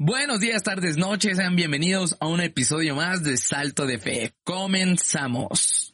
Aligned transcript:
Buenos 0.00 0.38
días, 0.38 0.62
tardes, 0.62 0.96
noches, 0.96 1.38
sean 1.38 1.56
bienvenidos 1.56 2.16
a 2.20 2.28
un 2.28 2.40
episodio 2.40 2.94
más 2.94 3.24
de 3.24 3.36
Salto 3.36 3.84
de 3.84 3.98
Fe. 3.98 4.32
Comenzamos. 4.44 5.92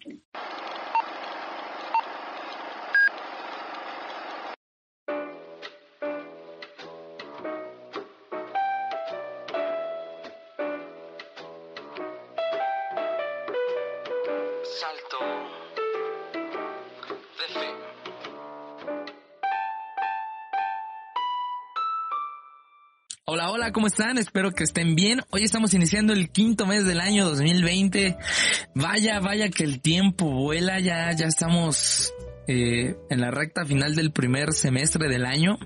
Salto 14.65 15.63
Hola, 23.34 23.51
hola, 23.51 23.73
¿cómo 23.73 23.88
están? 23.88 24.16
Espero 24.16 24.52
que 24.52 24.62
estén 24.62 24.95
bien. 24.95 25.20
Hoy 25.30 25.43
estamos 25.43 25.74
iniciando 25.74 26.12
el 26.12 26.30
quinto 26.30 26.66
mes 26.66 26.85
del 26.85 27.01
año 27.01 27.24
2020. 27.24 28.16
Vaya, 28.77 29.18
vaya 29.18 29.49
que 29.49 29.65
el 29.65 29.80
tiempo 29.80 30.30
vuela, 30.30 30.79
ya, 30.79 31.10
ya 31.10 31.27
estamos 31.27 32.15
eh, 32.46 32.95
en 33.10 33.21
la 33.21 33.32
recta 33.32 33.65
final 33.65 33.96
del 33.96 34.12
primer 34.12 34.52
semestre 34.52 35.09
del 35.09 35.27
año. 35.27 35.59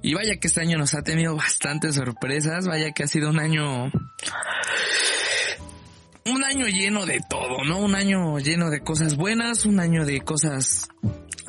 Y 0.00 0.14
vaya 0.14 0.36
que 0.36 0.46
este 0.46 0.60
año 0.60 0.78
nos 0.78 0.94
ha 0.94 1.02
tenido 1.02 1.34
bastantes 1.34 1.96
sorpresas, 1.96 2.68
vaya 2.68 2.92
que 2.92 3.02
ha 3.02 3.08
sido 3.08 3.30
un 3.30 3.40
año 3.40 3.90
un 6.24 6.44
año 6.44 6.66
lleno 6.68 7.04
de 7.04 7.20
todo, 7.28 7.64
¿no? 7.64 7.78
Un 7.78 7.96
año 7.96 8.38
lleno 8.38 8.70
de 8.70 8.78
cosas 8.78 9.16
buenas, 9.16 9.66
un 9.66 9.80
año 9.80 10.06
de 10.06 10.20
cosas 10.20 10.88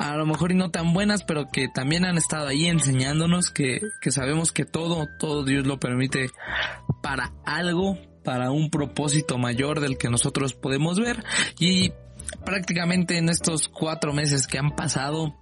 a 0.04 0.16
lo 0.16 0.26
mejor 0.26 0.52
y 0.52 0.54
no 0.54 0.70
tan 0.70 0.92
buenas, 0.92 1.22
pero 1.24 1.48
que 1.50 1.68
también 1.68 2.04
han 2.04 2.18
estado 2.18 2.46
ahí 2.46 2.66
enseñándonos 2.66 3.50
que, 3.50 3.80
que 4.02 4.10
sabemos 4.10 4.52
que 4.52 4.66
todo, 4.66 5.08
todo 5.18 5.44
Dios 5.44 5.66
lo 5.66 5.80
permite 5.80 6.28
para 7.02 7.32
algo, 7.46 7.98
para 8.22 8.50
un 8.50 8.68
propósito 8.68 9.38
mayor 9.38 9.80
del 9.80 9.96
que 9.96 10.10
nosotros 10.10 10.52
podemos 10.52 11.00
ver. 11.00 11.24
Y 11.58 11.92
prácticamente 12.44 13.16
en 13.16 13.30
estos 13.30 13.68
cuatro 13.68 14.12
meses 14.12 14.46
que 14.46 14.58
han 14.58 14.76
pasado, 14.76 15.34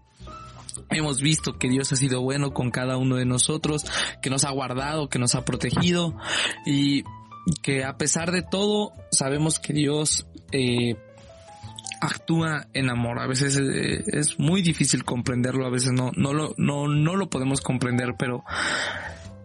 Hemos 0.88 1.20
visto 1.20 1.58
que 1.58 1.68
Dios 1.68 1.92
ha 1.92 1.96
sido 1.96 2.22
bueno 2.22 2.52
con 2.52 2.70
cada 2.70 2.96
uno 2.96 3.16
de 3.16 3.26
nosotros, 3.26 3.84
que 4.22 4.30
nos 4.30 4.44
ha 4.44 4.50
guardado, 4.50 5.08
que 5.08 5.18
nos 5.18 5.34
ha 5.34 5.44
protegido 5.44 6.16
y 6.66 7.04
que 7.62 7.84
a 7.84 7.96
pesar 7.96 8.30
de 8.30 8.42
todo 8.42 8.92
sabemos 9.10 9.58
que 9.58 9.72
Dios 9.74 10.26
eh, 10.50 10.96
actúa 12.02 12.66
en 12.74 12.90
amor. 12.90 13.20
A 13.20 13.26
veces 13.26 13.56
eh, 13.56 14.02
es 14.06 14.38
muy 14.38 14.60
difícil 14.60 15.04
comprenderlo, 15.04 15.64
a 15.66 15.70
veces 15.70 15.92
no, 15.92 16.10
no 16.16 16.32
lo, 16.32 16.54
no, 16.58 16.88
no 16.88 17.16
lo 17.16 17.30
podemos 17.30 17.60
comprender, 17.60 18.14
pero, 18.18 18.44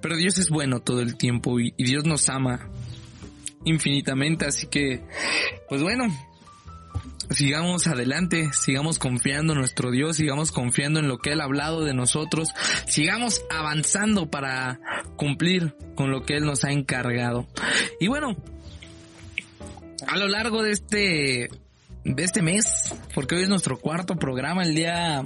pero 0.02 0.18
Dios 0.18 0.40
es 0.40 0.50
bueno 0.50 0.80
todo 0.80 1.02
el 1.02 1.18
tiempo 1.18 1.60
y, 1.60 1.74
y 1.78 1.84
Dios 1.86 2.06
nos 2.06 2.30
ama 2.30 2.68
infinitamente, 3.64 4.46
así 4.46 4.68
que, 4.68 5.04
pues 5.70 5.84
bueno, 5.84 6.06
sigamos 7.30 7.86
adelante, 7.86 8.50
sigamos 8.54 8.98
confiando 8.98 9.54
en 9.54 9.60
nuestro 9.60 9.92
Dios, 9.92 10.18
sigamos 10.18 10.52
confiando 10.52 11.00
en 11.00 11.08
lo 11.08 11.20
que 11.20 11.34
Él 11.34 11.42
ha 11.42 11.46
hablado 11.46 11.84
de 11.84 11.94
nosotros, 11.94 12.54
sigamos 12.88 13.44
avanzando 13.52 14.32
para 14.32 14.80
cumplir 15.16 15.76
con 15.96 16.10
lo 16.10 16.24
que 16.24 16.38
Él 16.38 16.46
nos 16.46 16.64
ha 16.64 16.72
encargado. 16.72 17.48
Y 18.00 18.08
bueno, 18.08 18.36
a 20.08 20.18
lo 20.18 20.28
largo 20.28 20.64
de 20.64 20.72
este, 20.72 21.50
de 22.16 22.24
este 22.24 22.42
mes, 22.42 22.94
porque 23.14 23.36
hoy 23.36 23.44
es 23.44 23.50
nuestro 23.50 23.78
cuarto 23.78 24.16
programa, 24.16 24.64
el 24.64 24.74
día, 24.74 25.26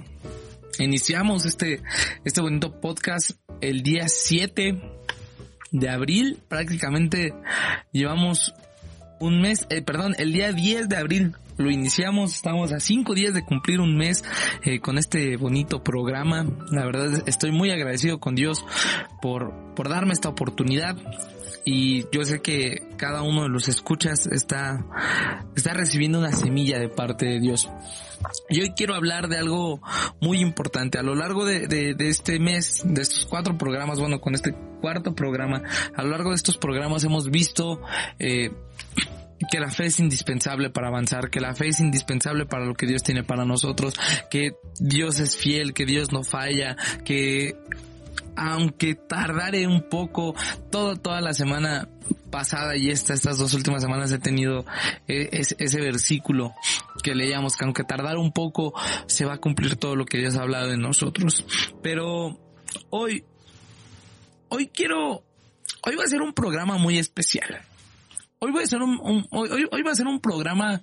iniciamos 0.80 1.46
este, 1.46 1.82
este 2.26 2.42
bonito 2.42 2.80
podcast 2.82 3.32
el 3.62 3.84
día 3.84 4.08
7 4.08 4.82
de 5.72 5.90
abril, 5.90 6.40
prácticamente 6.48 7.34
llevamos 7.92 8.54
un 9.20 9.42
mes, 9.42 9.68
eh, 9.70 9.84
perdón, 9.84 10.16
el 10.18 10.34
día 10.34 10.52
10 10.52 10.90
de 10.90 10.98
abril 10.98 11.36
lo 11.58 11.70
iniciamos, 11.70 12.34
estamos 12.34 12.72
a 12.72 12.80
cinco 12.80 13.14
días 13.14 13.36
de 13.36 13.46
cumplir 13.46 13.80
un 13.80 13.96
mes 13.96 14.24
eh, 14.64 14.80
con 14.80 14.98
este 14.98 15.38
bonito 15.38 15.84
programa. 15.84 16.46
La 16.72 16.86
verdad 16.86 17.24
estoy 17.28 17.52
muy 17.52 17.70
agradecido 17.70 18.20
con 18.20 18.34
Dios 18.34 18.66
por, 19.22 19.54
por 19.76 19.90
darme 19.90 20.14
esta 20.14 20.30
oportunidad. 20.30 20.98
Y 21.64 22.06
yo 22.12 22.24
sé 22.24 22.42
que 22.42 22.88
cada 22.98 23.22
uno 23.22 23.44
de 23.44 23.50
los 23.50 23.68
escuchas 23.68 24.26
está, 24.28 24.86
está 25.56 25.74
recibiendo 25.74 26.20
una 26.20 26.32
semilla 26.32 26.80
de 26.80 26.90
parte 26.90 27.26
de 27.26 27.40
Dios. 27.40 27.70
Y 28.50 28.62
hoy 28.62 28.74
quiero 28.76 28.96
hablar 28.96 29.28
de 29.28 29.38
algo 29.38 29.82
muy 30.20 30.40
importante. 30.40 30.98
A 30.98 31.04
lo 31.04 31.16
largo 31.16 31.46
de, 31.46 31.68
de, 31.68 31.94
de, 31.94 32.10
este 32.10 32.40
mes, 32.40 32.82
de 32.86 33.02
estos 33.02 33.26
cuatro 33.26 33.58
programas, 33.58 34.00
bueno, 34.00 34.20
con 34.22 34.36
este 34.36 34.56
cuarto 34.82 35.14
programa, 35.14 35.62
a 35.96 36.04
lo 36.04 36.10
largo 36.10 36.30
de 36.30 36.36
estos 36.36 36.58
programas 36.58 37.04
hemos 37.04 37.30
visto 37.30 37.82
eh, 38.20 38.52
que 39.50 39.60
la 39.60 39.72
fe 39.72 39.86
es 39.86 40.00
indispensable 40.00 40.70
para 40.70 40.88
avanzar, 40.88 41.30
que 41.30 41.40
la 41.40 41.56
fe 41.56 41.70
es 41.70 41.80
indispensable 41.80 42.46
para 42.46 42.66
lo 42.66 42.74
que 42.74 42.88
Dios 42.88 43.04
tiene 43.04 43.24
para 43.24 43.46
nosotros, 43.46 43.96
que 44.30 44.56
Dios 44.80 45.20
es 45.20 45.36
fiel, 45.36 45.74
que 45.74 45.86
Dios 45.86 46.12
no 46.12 46.24
falla, 46.24 46.76
que 47.06 47.56
aunque 48.36 48.96
tardare 48.96 49.68
un 49.68 49.90
poco, 49.90 50.36
todo, 50.72 50.96
toda 50.96 51.22
la 51.22 51.34
semana 51.34 51.88
pasada 52.30 52.76
y 52.78 52.90
esta, 52.90 53.14
estas 53.14 53.38
dos 53.38 53.54
últimas 53.54 53.82
semanas 53.82 54.12
he 54.12 54.20
tenido 54.20 54.66
ese, 55.08 55.56
ese 55.60 55.82
versículo 55.82 56.54
que 57.04 57.16
leíamos, 57.16 57.56
que 57.56 57.66
aunque 57.66 57.84
tardara 57.84 58.20
un 58.20 58.32
poco, 58.32 58.74
se 59.08 59.26
va 59.26 59.36
a 59.36 59.38
cumplir 59.38 59.76
todo 59.76 59.96
lo 59.96 60.06
que 60.06 60.18
Dios 60.18 60.36
ha 60.36 60.42
hablado 60.42 60.70
de 60.70 60.78
nosotros. 60.78 61.46
Pero 61.82 62.40
hoy, 62.90 63.26
hoy 64.50 64.68
quiero, 64.68 65.24
hoy 65.84 65.96
va 65.96 66.04
a 66.04 66.08
ser 66.08 66.22
un 66.22 66.34
programa 66.34 66.78
muy 66.78 66.98
especial. 66.98 67.62
Hoy 68.40 68.52
voy 68.52 68.64
a 68.64 68.78
un, 68.78 69.00
un 69.04 69.28
hoy, 69.30 69.68
hoy 69.72 69.82
va 69.84 69.92
a 69.92 69.96
ser 69.96 70.08
un 70.08 70.20
programa 70.20 70.82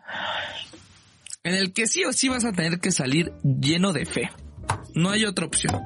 en 1.43 1.55
el 1.55 1.73
que 1.73 1.87
sí 1.87 2.05
o 2.05 2.13
sí 2.13 2.29
vas 2.29 2.45
a 2.45 2.53
tener 2.53 2.79
que 2.79 2.93
salir 2.93 3.33
lleno 3.43 3.93
de 3.93 4.07
fe. 4.07 4.31
No 4.95 5.11
hay 5.11 5.25
otra 5.25 5.47
opción. 5.47 5.83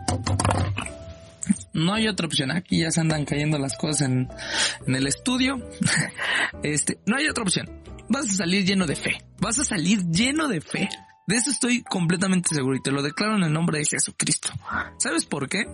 No 1.73 1.95
hay 1.95 2.09
otra 2.09 2.27
opción. 2.27 2.51
Aquí 2.51 2.81
ya 2.81 2.91
se 2.91 3.01
andan 3.01 3.25
cayendo 3.25 3.59
las 3.59 3.77
cosas 3.77 4.03
en, 4.03 4.29
el 4.87 5.07
estudio. 5.07 5.57
Este, 6.63 7.01
no 7.07 7.17
hay 7.17 7.27
otra 7.27 7.43
opción. 7.43 7.69
Vas 8.09 8.29
a 8.29 8.33
salir 8.33 8.65
lleno 8.65 8.87
de 8.87 8.95
fe. 8.95 9.25
Vas 9.41 9.59
a 9.59 9.65
salir 9.65 10.05
lleno 10.11 10.47
de 10.47 10.61
fe. 10.61 10.89
De 11.27 11.37
eso 11.37 11.51
estoy 11.51 11.83
completamente 11.83 12.55
seguro 12.55 12.77
y 12.77 12.83
te 12.83 12.93
lo 12.93 13.03
declaro 13.03 13.37
en 13.37 13.45
el 13.45 13.53
nombre 13.53 13.79
de 13.79 13.85
Jesucristo. 13.85 14.51
¿Sabes 14.99 15.25
por 15.25 15.49
qué? 15.49 15.67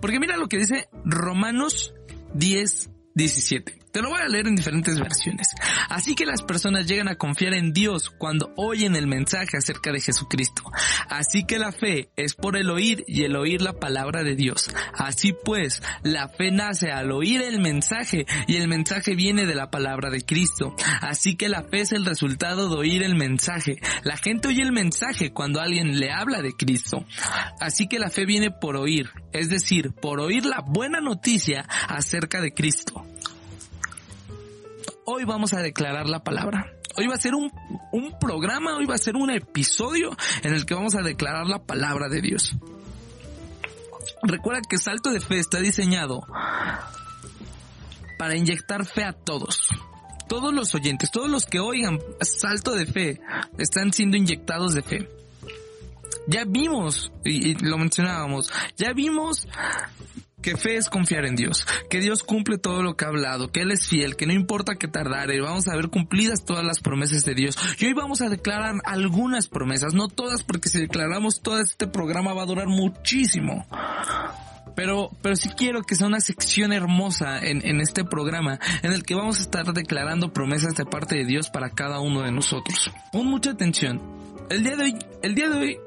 Porque 0.00 0.18
mira 0.18 0.36
lo 0.36 0.48
que 0.48 0.58
dice 0.58 0.88
Romanos 1.04 1.94
10, 2.34 2.90
17. 3.14 3.81
Te 3.92 4.00
lo 4.00 4.08
voy 4.08 4.22
a 4.22 4.28
leer 4.28 4.48
en 4.48 4.56
diferentes 4.56 4.98
versiones. 4.98 5.48
Así 5.90 6.14
que 6.14 6.24
las 6.24 6.40
personas 6.42 6.86
llegan 6.86 7.08
a 7.08 7.16
confiar 7.16 7.52
en 7.52 7.74
Dios 7.74 8.08
cuando 8.08 8.50
oyen 8.56 8.96
el 8.96 9.06
mensaje 9.06 9.58
acerca 9.58 9.92
de 9.92 10.00
Jesucristo. 10.00 10.62
Así 11.10 11.44
que 11.44 11.58
la 11.58 11.72
fe 11.72 12.08
es 12.16 12.34
por 12.34 12.56
el 12.56 12.70
oír 12.70 13.04
y 13.06 13.24
el 13.24 13.36
oír 13.36 13.60
la 13.60 13.74
palabra 13.74 14.22
de 14.22 14.34
Dios. 14.34 14.70
Así 14.94 15.34
pues, 15.44 15.82
la 16.02 16.28
fe 16.28 16.50
nace 16.50 16.90
al 16.90 17.12
oír 17.12 17.42
el 17.42 17.60
mensaje 17.60 18.24
y 18.46 18.56
el 18.56 18.66
mensaje 18.66 19.14
viene 19.14 19.44
de 19.44 19.54
la 19.54 19.70
palabra 19.70 20.08
de 20.08 20.24
Cristo. 20.24 20.74
Así 21.02 21.36
que 21.36 21.50
la 21.50 21.62
fe 21.62 21.80
es 21.82 21.92
el 21.92 22.06
resultado 22.06 22.70
de 22.70 22.76
oír 22.76 23.02
el 23.02 23.14
mensaje. 23.14 23.76
La 24.04 24.16
gente 24.16 24.48
oye 24.48 24.62
el 24.62 24.72
mensaje 24.72 25.34
cuando 25.34 25.60
alguien 25.60 25.98
le 26.00 26.10
habla 26.10 26.40
de 26.40 26.54
Cristo. 26.54 27.04
Así 27.60 27.88
que 27.88 27.98
la 27.98 28.08
fe 28.08 28.24
viene 28.24 28.50
por 28.50 28.76
oír, 28.76 29.10
es 29.34 29.50
decir, 29.50 29.92
por 29.92 30.18
oír 30.18 30.46
la 30.46 30.62
buena 30.66 31.02
noticia 31.02 31.66
acerca 31.88 32.40
de 32.40 32.54
Cristo 32.54 33.04
hoy 35.04 35.24
vamos 35.24 35.52
a 35.52 35.60
declarar 35.60 36.08
la 36.08 36.22
palabra. 36.22 36.72
Hoy 36.96 37.06
va 37.06 37.14
a 37.14 37.18
ser 37.18 37.34
un, 37.34 37.50
un, 37.92 38.18
programa, 38.18 38.76
hoy 38.76 38.86
va 38.86 38.96
a 38.96 38.98
ser 38.98 39.16
un 39.16 39.30
episodio 39.30 40.10
en 40.42 40.52
el 40.52 40.66
que 40.66 40.74
vamos 40.74 40.94
a 40.94 41.02
declarar 41.02 41.46
la 41.46 41.62
palabra 41.62 42.08
de 42.08 42.20
Dios. 42.20 42.54
Recuerda 44.22 44.60
que 44.68 44.78
Salto 44.78 45.10
de 45.10 45.20
Fe 45.20 45.38
está 45.38 45.58
diseñado 45.58 46.22
para 48.18 48.36
inyectar 48.36 48.84
fe 48.84 49.04
a 49.04 49.12
todos. 49.12 49.68
Todos 50.28 50.52
los 50.54 50.74
oyentes, 50.74 51.10
todos 51.10 51.30
los 51.30 51.46
que 51.46 51.60
oigan 51.60 51.98
Salto 52.20 52.72
de 52.72 52.86
Fe 52.86 53.20
están 53.58 53.92
siendo 53.92 54.16
inyectados 54.16 54.74
de 54.74 54.82
fe. 54.82 55.08
Ya 56.28 56.44
vimos, 56.46 57.10
y, 57.24 57.48
y 57.48 57.54
lo 57.54 57.78
mencionábamos, 57.78 58.52
ya 58.76 58.92
vimos 58.92 59.48
que 60.42 60.56
fe 60.56 60.76
es 60.76 60.90
confiar 60.90 61.24
en 61.24 61.36
Dios, 61.36 61.66
que 61.88 62.00
Dios 62.00 62.22
cumple 62.22 62.58
todo 62.58 62.82
lo 62.82 62.96
que 62.96 63.04
ha 63.04 63.08
hablado, 63.08 63.50
que 63.50 63.60
Él 63.60 63.70
es 63.70 63.86
fiel, 63.86 64.16
que 64.16 64.26
no 64.26 64.32
importa 64.32 64.74
que 64.74 64.88
tardare, 64.88 65.40
vamos 65.40 65.68
a 65.68 65.76
ver 65.76 65.88
cumplidas 65.88 66.44
todas 66.44 66.64
las 66.64 66.80
promesas 66.80 67.24
de 67.24 67.34
Dios. 67.34 67.56
Y 67.78 67.86
hoy 67.86 67.94
vamos 67.94 68.20
a 68.20 68.28
declarar 68.28 68.74
algunas 68.84 69.48
promesas, 69.48 69.94
no 69.94 70.08
todas, 70.08 70.42
porque 70.42 70.68
si 70.68 70.80
declaramos 70.80 71.40
todo 71.40 71.60
este 71.60 71.86
programa 71.86 72.34
va 72.34 72.42
a 72.42 72.46
durar 72.46 72.66
muchísimo. 72.66 73.66
Pero, 74.74 75.10
pero 75.22 75.36
sí 75.36 75.50
quiero 75.50 75.82
que 75.82 75.94
sea 75.94 76.06
una 76.06 76.20
sección 76.20 76.72
hermosa 76.72 77.38
en, 77.38 77.66
en 77.66 77.80
este 77.80 78.04
programa, 78.04 78.58
en 78.82 78.92
el 78.92 79.02
que 79.02 79.14
vamos 79.14 79.38
a 79.38 79.42
estar 79.42 79.72
declarando 79.72 80.32
promesas 80.32 80.74
de 80.74 80.86
parte 80.86 81.16
de 81.16 81.24
Dios 81.24 81.50
para 81.50 81.70
cada 81.70 82.00
uno 82.00 82.22
de 82.22 82.32
nosotros. 82.32 82.90
Pon 83.12 83.26
mucha 83.26 83.50
atención. 83.50 84.00
El 84.50 84.64
día 84.64 84.76
de 84.76 84.84
hoy, 84.84 84.98
el 85.22 85.34
día 85.34 85.48
de 85.48 85.56
hoy, 85.56 85.78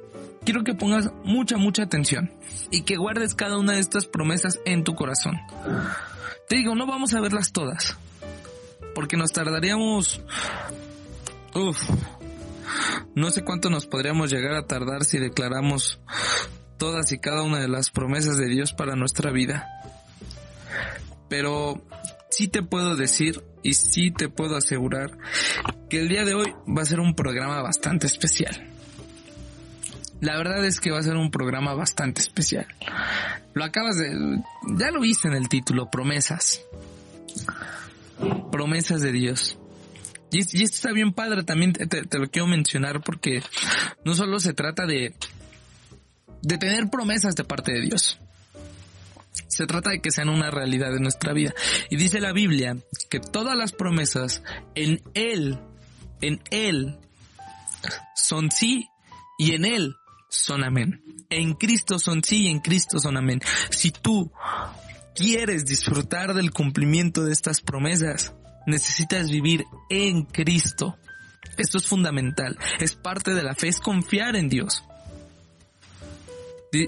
quiero 0.46 0.64
que 0.64 0.74
pongas 0.74 1.12
mucha, 1.24 1.58
mucha 1.58 1.84
atención 1.84 2.32
y 2.72 2.84
que 2.84 2.96
guardes 2.96 3.36
cada 3.36 3.58
una 3.58 3.74
de 3.74 3.80
estas 3.80 4.06
promesas 4.06 4.60
en 4.66 4.84
tu 4.84 4.96
corazón. 4.96 5.36
Te 6.48 6.56
digo, 6.56 6.76
no 6.76 6.86
vamos 6.86 7.14
a 7.14 7.22
verlas 7.22 7.52
todas, 7.52 7.98
porque 8.94 9.18
nos 9.18 9.34
tardaríamos, 9.34 10.22
Uf, 11.56 11.82
no 13.16 13.32
sé 13.32 13.44
cuánto 13.44 13.70
nos 13.70 13.86
podríamos 13.86 14.30
llegar 14.30 14.56
a 14.56 14.68
tardar 14.68 15.06
si 15.06 15.18
declaramos 15.18 16.00
todas 16.78 17.12
y 17.12 17.20
cada 17.20 17.44
una 17.44 17.60
de 17.60 17.68
las 17.68 17.90
promesas 17.90 18.38
de 18.38 18.48
Dios 18.48 18.74
para 18.74 18.96
nuestra 18.96 19.32
vida. 19.32 19.68
Pero 21.30 21.82
sí 22.30 22.50
te 22.50 22.62
puedo 22.62 22.96
decir 22.96 23.42
y 23.64 23.74
sí 23.74 24.12
te 24.12 24.30
puedo 24.30 24.58
asegurar 24.58 25.18
que 25.90 26.00
el 26.00 26.10
día 26.10 26.26
de 26.26 26.36
hoy 26.36 26.54
va 26.68 26.82
a 26.82 26.86
ser 26.86 27.00
un 27.00 27.16
programa 27.16 27.62
bastante 27.62 28.06
especial. 28.06 28.75
La 30.26 30.38
verdad 30.38 30.66
es 30.66 30.80
que 30.80 30.90
va 30.90 30.98
a 30.98 31.04
ser 31.04 31.18
un 31.18 31.30
programa 31.30 31.76
bastante 31.76 32.20
especial. 32.20 32.66
Lo 33.54 33.64
acabas 33.64 33.98
de... 33.98 34.42
ya 34.76 34.90
lo 34.90 35.02
viste 35.02 35.28
en 35.28 35.36
el 35.36 35.48
título, 35.50 35.92
promesas. 35.92 36.64
Promesas 38.52 39.02
de 39.02 39.12
Dios. 39.12 39.60
Y, 40.32 40.40
esto 40.40 40.64
está 40.64 40.92
bien 40.94 41.14
padre, 41.14 41.44
también 41.44 41.74
te, 41.74 42.18
lo 42.18 42.28
quiero 42.32 42.48
mencionar 42.48 43.04
porque 43.04 43.44
no 44.04 44.16
solo 44.16 44.40
se 44.40 44.56
trata 44.56 44.88
de, 44.88 45.14
de 46.42 46.58
tener 46.58 46.90
promesas 46.90 47.36
de 47.36 47.44
parte 47.44 47.72
de 47.74 47.82
Dios. 47.82 48.20
Se 49.48 49.68
trata 49.68 49.92
de 49.92 50.02
que 50.02 50.10
sean 50.10 50.30
una 50.30 50.50
realidad 50.50 50.96
en 50.96 51.04
nuestra 51.04 51.34
vida. 51.34 51.54
Y 51.92 51.98
dice 51.98 52.20
la 52.20 52.34
Biblia 52.34 52.76
que 53.12 53.20
todas 53.20 53.56
las 53.56 53.74
promesas 53.74 54.42
en 54.74 55.04
Él, 55.14 55.60
en 56.22 56.42
Él, 56.50 56.98
son 58.16 58.50
sí 58.50 58.90
y 59.38 59.54
en 59.54 59.66
Él 59.66 59.96
son 60.38 60.64
amén. 60.64 61.04
En 61.30 61.54
Cristo 61.54 62.00
son 62.00 62.24
sí 62.24 62.48
en 62.48 62.60
Cristo 62.60 63.00
son 63.00 63.18
amén. 63.18 63.42
Si 63.70 63.92
tú 63.92 64.32
quieres 65.16 65.66
disfrutar 65.66 66.34
del 66.34 66.52
cumplimiento 66.52 67.24
de 67.24 67.32
estas 67.32 67.62
promesas, 67.62 68.34
necesitas 68.66 69.30
vivir 69.30 69.66
en 69.90 70.24
Cristo. 70.24 70.98
Esto 71.58 71.78
es 71.78 71.88
fundamental. 71.88 72.58
Es 72.80 72.96
parte 72.96 73.34
de 73.34 73.44
la 73.44 73.56
fe, 73.56 73.70
es 73.70 73.80
confiar 73.80 74.36
en 74.36 74.50
Dios. 74.50 74.84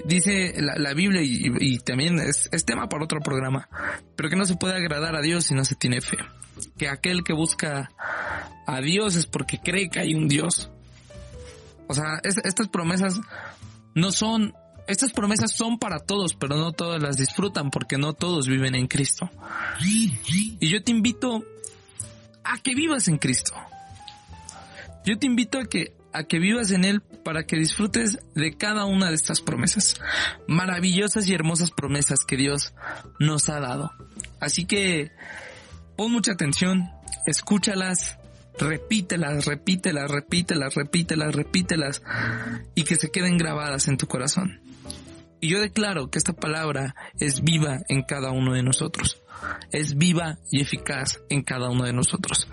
Dice 0.04 0.54
la, 0.58 0.92
Biblia 0.92 1.22
y, 1.22 1.78
también 1.78 2.18
es, 2.18 2.50
tema 2.66 2.90
para 2.90 3.04
otro 3.04 3.20
programa, 3.20 3.70
pero 4.16 4.28
que 4.28 4.36
no 4.36 4.44
se 4.44 4.56
puede 4.56 4.74
agradar 4.74 5.16
a 5.16 5.22
Dios 5.22 5.44
si 5.44 5.54
no 5.54 5.64
se 5.64 5.76
tiene 5.76 6.02
fe. 6.02 6.18
Que 6.76 6.88
aquel 6.88 7.24
que 7.24 7.32
busca 7.32 7.90
a 8.66 8.80
Dios 8.82 9.16
es 9.16 9.24
porque 9.24 9.58
cree 9.58 9.88
que 9.88 10.00
hay 10.00 10.14
un 10.14 10.28
Dios. 10.28 10.70
O 11.88 11.94
sea, 11.94 12.20
es, 12.22 12.38
estas 12.44 12.68
promesas 12.68 13.20
no 13.94 14.12
son, 14.12 14.54
estas 14.86 15.12
promesas 15.12 15.52
son 15.52 15.78
para 15.78 15.98
todos, 15.98 16.34
pero 16.34 16.56
no 16.56 16.72
todos 16.72 17.02
las 17.02 17.16
disfrutan 17.16 17.70
porque 17.70 17.98
no 17.98 18.12
todos 18.12 18.46
viven 18.46 18.74
en 18.74 18.86
Cristo. 18.86 19.30
Y 19.84 20.68
yo 20.68 20.82
te 20.82 20.92
invito 20.92 21.44
a 22.44 22.58
que 22.58 22.74
vivas 22.74 23.08
en 23.08 23.18
Cristo. 23.18 23.54
Yo 25.04 25.18
te 25.18 25.26
invito 25.26 25.58
a 25.58 25.64
que 25.64 25.98
a 26.12 26.24
que 26.24 26.38
vivas 26.38 26.70
en 26.70 26.84
Él 26.84 27.00
para 27.00 27.44
que 27.44 27.56
disfrutes 27.56 28.18
de 28.34 28.56
cada 28.56 28.86
una 28.86 29.08
de 29.08 29.14
estas 29.14 29.40
promesas. 29.40 30.00
Maravillosas 30.46 31.28
y 31.28 31.34
hermosas 31.34 31.70
promesas 31.70 32.24
que 32.24 32.36
Dios 32.36 32.74
nos 33.18 33.48
ha 33.48 33.60
dado. 33.60 33.92
Así 34.40 34.64
que 34.64 35.10
pon 35.96 36.12
mucha 36.12 36.32
atención, 36.32 36.90
escúchalas, 37.26 38.17
repítelas, 38.58 39.44
repítelas, 39.44 40.10
repítelas, 40.10 40.74
repítelas, 40.74 41.34
repítelas 41.34 42.02
y 42.74 42.84
que 42.84 42.96
se 42.96 43.10
queden 43.10 43.38
grabadas 43.38 43.88
en 43.88 43.96
tu 43.96 44.06
corazón. 44.06 44.60
Y 45.40 45.48
yo 45.48 45.60
declaro 45.60 46.10
que 46.10 46.18
esta 46.18 46.32
palabra 46.32 46.94
es 47.18 47.42
viva 47.42 47.78
en 47.88 48.02
cada 48.02 48.32
uno 48.32 48.54
de 48.54 48.62
nosotros. 48.62 49.22
Es 49.70 49.96
viva 49.96 50.38
y 50.50 50.60
eficaz 50.60 51.20
en 51.28 51.42
cada 51.42 51.70
uno 51.70 51.84
de 51.84 51.92
nosotros. 51.92 52.48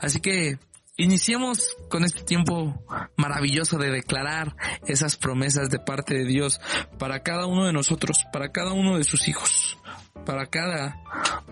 Así 0.00 0.20
que 0.20 0.58
Iniciemos 1.00 1.78
con 1.88 2.04
este 2.04 2.24
tiempo 2.24 2.84
maravilloso 3.16 3.78
de 3.78 3.90
declarar 3.90 4.54
esas 4.86 5.16
promesas 5.16 5.70
de 5.70 5.78
parte 5.78 6.12
de 6.12 6.26
Dios 6.26 6.60
para 6.98 7.22
cada 7.22 7.46
uno 7.46 7.64
de 7.64 7.72
nosotros, 7.72 8.26
para 8.34 8.52
cada 8.52 8.74
uno 8.74 8.98
de 8.98 9.04
sus 9.04 9.26
hijos, 9.26 9.78
para 10.24 10.46
cada 10.46 11.00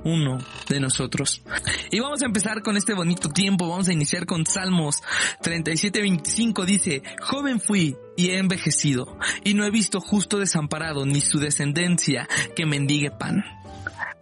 uno 0.04 0.38
de 0.68 0.80
nosotros. 0.80 1.42
Y 1.90 2.00
vamos 2.00 2.22
a 2.22 2.26
empezar 2.26 2.62
con 2.62 2.76
este 2.76 2.94
bonito 2.94 3.28
tiempo, 3.28 3.68
vamos 3.68 3.88
a 3.88 3.92
iniciar 3.92 4.26
con 4.26 4.46
Salmos 4.46 5.02
37-25, 5.42 6.64
dice, 6.64 7.02
joven 7.20 7.60
fui 7.60 7.96
y 8.16 8.30
he 8.30 8.38
envejecido, 8.38 9.18
y 9.44 9.54
no 9.54 9.64
he 9.64 9.70
visto 9.70 10.00
justo 10.00 10.38
desamparado 10.38 11.06
ni 11.06 11.20
su 11.20 11.38
descendencia 11.38 12.28
que 12.56 12.66
mendigue 12.66 13.10
pan. 13.10 13.44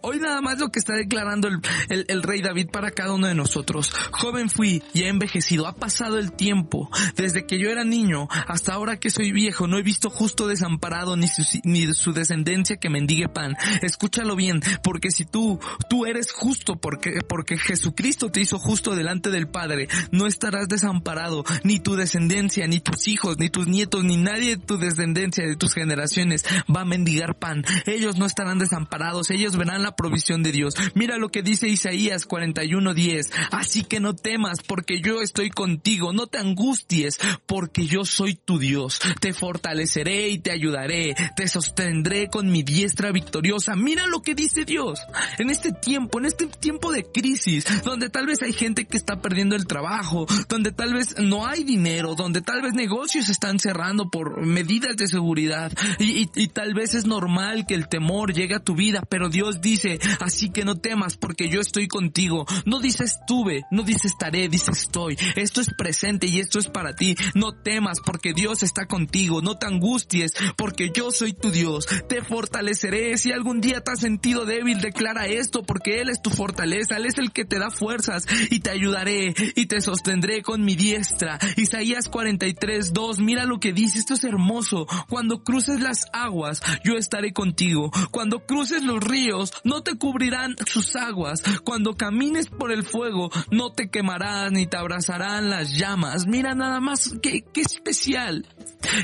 Hoy 0.09 0.19
nada 0.19 0.39
más 0.39 0.57
lo 0.57 0.69
que 0.69 0.79
está 0.79 0.93
declarando 0.93 1.49
el, 1.49 1.59
el, 2.07 2.23
rey 2.23 2.41
David 2.41 2.69
para 2.71 2.91
cada 2.91 3.11
uno 3.11 3.27
de 3.27 3.35
nosotros. 3.35 3.91
Joven 4.11 4.49
fui 4.49 4.81
y 4.93 5.01
he 5.01 5.09
envejecido. 5.09 5.67
Ha 5.67 5.75
pasado 5.75 6.17
el 6.17 6.31
tiempo. 6.31 6.89
Desde 7.17 7.45
que 7.45 7.59
yo 7.59 7.69
era 7.69 7.83
niño 7.83 8.29
hasta 8.47 8.73
ahora 8.73 9.01
que 9.01 9.09
soy 9.09 9.33
viejo. 9.33 9.67
No 9.67 9.77
he 9.77 9.83
visto 9.83 10.09
justo 10.09 10.47
desamparado 10.47 11.17
ni 11.17 11.27
su, 11.27 11.43
ni 11.65 11.93
su 11.93 12.13
descendencia 12.13 12.77
que 12.77 12.89
mendigue 12.89 13.27
pan. 13.27 13.57
Escúchalo 13.81 14.37
bien. 14.37 14.61
Porque 14.81 15.11
si 15.11 15.25
tú, 15.25 15.59
tú 15.89 16.05
eres 16.05 16.31
justo 16.31 16.77
porque, 16.77 17.19
porque 17.27 17.57
Jesucristo 17.57 18.31
te 18.31 18.39
hizo 18.39 18.59
justo 18.59 18.95
delante 18.95 19.29
del 19.29 19.49
Padre, 19.49 19.89
no 20.11 20.25
estarás 20.25 20.69
desamparado. 20.69 21.43
Ni 21.65 21.81
tu 21.81 21.97
descendencia, 21.97 22.65
ni 22.65 22.79
tus 22.79 23.09
hijos, 23.09 23.39
ni 23.39 23.49
tus 23.49 23.67
nietos, 23.67 24.05
ni 24.05 24.15
nadie 24.15 24.55
de 24.55 24.63
tu 24.63 24.77
descendencia, 24.77 25.45
de 25.45 25.57
tus 25.57 25.73
generaciones 25.73 26.45
va 26.73 26.83
a 26.83 26.85
mendigar 26.85 27.35
pan. 27.35 27.65
Ellos 27.85 28.15
no 28.15 28.25
estarán 28.25 28.57
desamparados. 28.57 29.31
Ellos 29.31 29.57
verán 29.57 29.83
la 29.83 29.96
provisión 29.97 30.43
de 30.43 30.53
Dios. 30.53 30.75
Mira 30.93 31.17
lo 31.17 31.29
que 31.29 31.41
dice 31.41 31.67
Isaías 31.67 32.25
41:10. 32.25 33.29
Así 33.51 33.83
que 33.83 33.99
no 33.99 34.13
temas 34.13 34.61
porque 34.65 35.01
yo 35.01 35.21
estoy 35.21 35.49
contigo. 35.49 36.13
No 36.13 36.27
te 36.27 36.37
angusties 36.37 37.19
porque 37.45 37.87
yo 37.87 38.05
soy 38.05 38.35
tu 38.35 38.59
Dios. 38.59 39.01
Te 39.19 39.33
fortaleceré 39.33 40.29
y 40.29 40.39
te 40.39 40.51
ayudaré. 40.51 41.15
Te 41.35 41.47
sostendré 41.47 42.29
con 42.29 42.49
mi 42.49 42.63
diestra 42.63 43.11
victoriosa. 43.11 43.75
Mira 43.75 44.07
lo 44.07 44.21
que 44.21 44.35
dice 44.35 44.63
Dios. 44.63 44.99
En 45.39 45.49
este 45.49 45.71
tiempo, 45.73 46.19
en 46.19 46.25
este 46.25 46.45
tiempo 46.45 46.91
de 46.91 47.03
crisis, 47.03 47.65
donde 47.83 48.09
tal 48.09 48.27
vez 48.27 48.41
hay 48.41 48.53
gente 48.53 48.85
que 48.85 48.97
está 48.97 49.19
perdiendo 49.19 49.55
el 49.55 49.65
trabajo, 49.65 50.27
donde 50.47 50.71
tal 50.71 50.93
vez 50.93 51.15
no 51.19 51.47
hay 51.47 51.63
dinero, 51.63 52.15
donde 52.15 52.41
tal 52.41 52.61
vez 52.61 52.73
negocios 52.73 53.29
están 53.29 53.59
cerrando 53.59 54.09
por 54.09 54.45
medidas 54.45 54.95
de 54.95 55.07
seguridad 55.07 55.71
y, 55.97 56.21
y, 56.21 56.29
y 56.35 56.47
tal 56.49 56.73
vez 56.75 56.93
es 56.93 57.05
normal 57.05 57.65
que 57.65 57.73
el 57.73 57.87
temor 57.87 58.33
llegue 58.33 58.55
a 58.55 58.59
tu 58.59 58.75
vida, 58.75 59.01
pero 59.09 59.29
Dios 59.29 59.61
dice, 59.61 59.76
así 60.19 60.49
que 60.49 60.65
no 60.65 60.75
temas 60.75 61.17
porque 61.17 61.49
yo 61.49 61.61
estoy 61.61 61.87
contigo. 61.87 62.45
No 62.65 62.79
dice 62.79 63.03
estuve, 63.03 63.63
no 63.71 63.83
dice 63.83 64.07
estaré, 64.07 64.49
dice 64.49 64.71
estoy. 64.71 65.17
Esto 65.35 65.61
es 65.61 65.73
presente 65.73 66.27
y 66.27 66.39
esto 66.39 66.59
es 66.59 66.67
para 66.67 66.95
ti. 66.95 67.15
No 67.33 67.53
temas 67.53 67.99
porque 67.99 68.33
Dios 68.33 68.63
está 68.63 68.85
contigo. 68.85 69.41
No 69.41 69.57
te 69.57 69.67
angusties 69.67 70.33
porque 70.55 70.91
yo 70.93 71.11
soy 71.11 71.33
tu 71.33 71.51
Dios. 71.51 71.87
Te 72.07 72.21
fortaleceré. 72.21 73.17
Si 73.17 73.31
algún 73.31 73.61
día 73.61 73.81
te 73.81 73.91
has 73.91 73.99
sentido 73.99 74.45
débil, 74.45 74.81
declara 74.81 75.27
esto 75.27 75.63
porque 75.63 76.01
Él 76.01 76.09
es 76.09 76.21
tu 76.21 76.29
fortaleza. 76.29 76.97
Él 76.97 77.05
es 77.05 77.17
el 77.17 77.31
que 77.31 77.45
te 77.45 77.59
da 77.59 77.69
fuerzas 77.69 78.25
y 78.49 78.59
te 78.59 78.69
ayudaré 78.69 79.33
y 79.55 79.65
te 79.65 79.81
sostendré 79.81 80.41
con 80.41 80.63
mi 80.63 80.75
diestra. 80.75 81.39
Isaías 81.55 82.09
43, 82.09 82.93
2. 82.93 83.19
Mira 83.19 83.45
lo 83.45 83.59
que 83.59 83.73
dice. 83.73 83.99
Esto 83.99 84.13
es 84.13 84.23
hermoso. 84.23 84.87
Cuando 85.09 85.43
cruces 85.43 85.79
las 85.79 86.05
aguas, 86.13 86.61
yo 86.83 86.95
estaré 86.95 87.33
contigo. 87.33 87.91
Cuando 88.11 88.45
cruces 88.45 88.83
los 88.83 89.03
ríos, 89.03 89.53
no 89.67 89.83
te 89.83 89.97
cubrirán 89.97 90.55
sus 90.65 90.95
aguas. 90.95 91.43
Cuando 91.63 91.95
camines 91.95 92.47
por 92.47 92.71
el 92.71 92.83
fuego, 92.83 93.29
no 93.51 93.71
te 93.71 93.89
quemarás 93.89 94.51
ni 94.51 94.65
te 94.65 94.77
abrazarán 94.77 95.49
las 95.49 95.77
llamas. 95.77 96.25
Mira 96.25 96.55
nada 96.55 96.79
más, 96.79 97.13
qué, 97.21 97.43
qué 97.53 97.61
especial. 97.61 98.47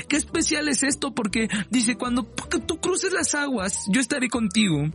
Qué 0.08 0.16
especial 0.16 0.68
es 0.68 0.82
esto 0.82 1.14
porque 1.14 1.48
dice, 1.70 1.96
cuando 1.96 2.24
tú 2.66 2.80
cruces 2.80 3.12
las 3.12 3.34
aguas, 3.34 3.84
yo 3.88 4.00
estaré 4.00 4.28
contigo. 4.28 4.90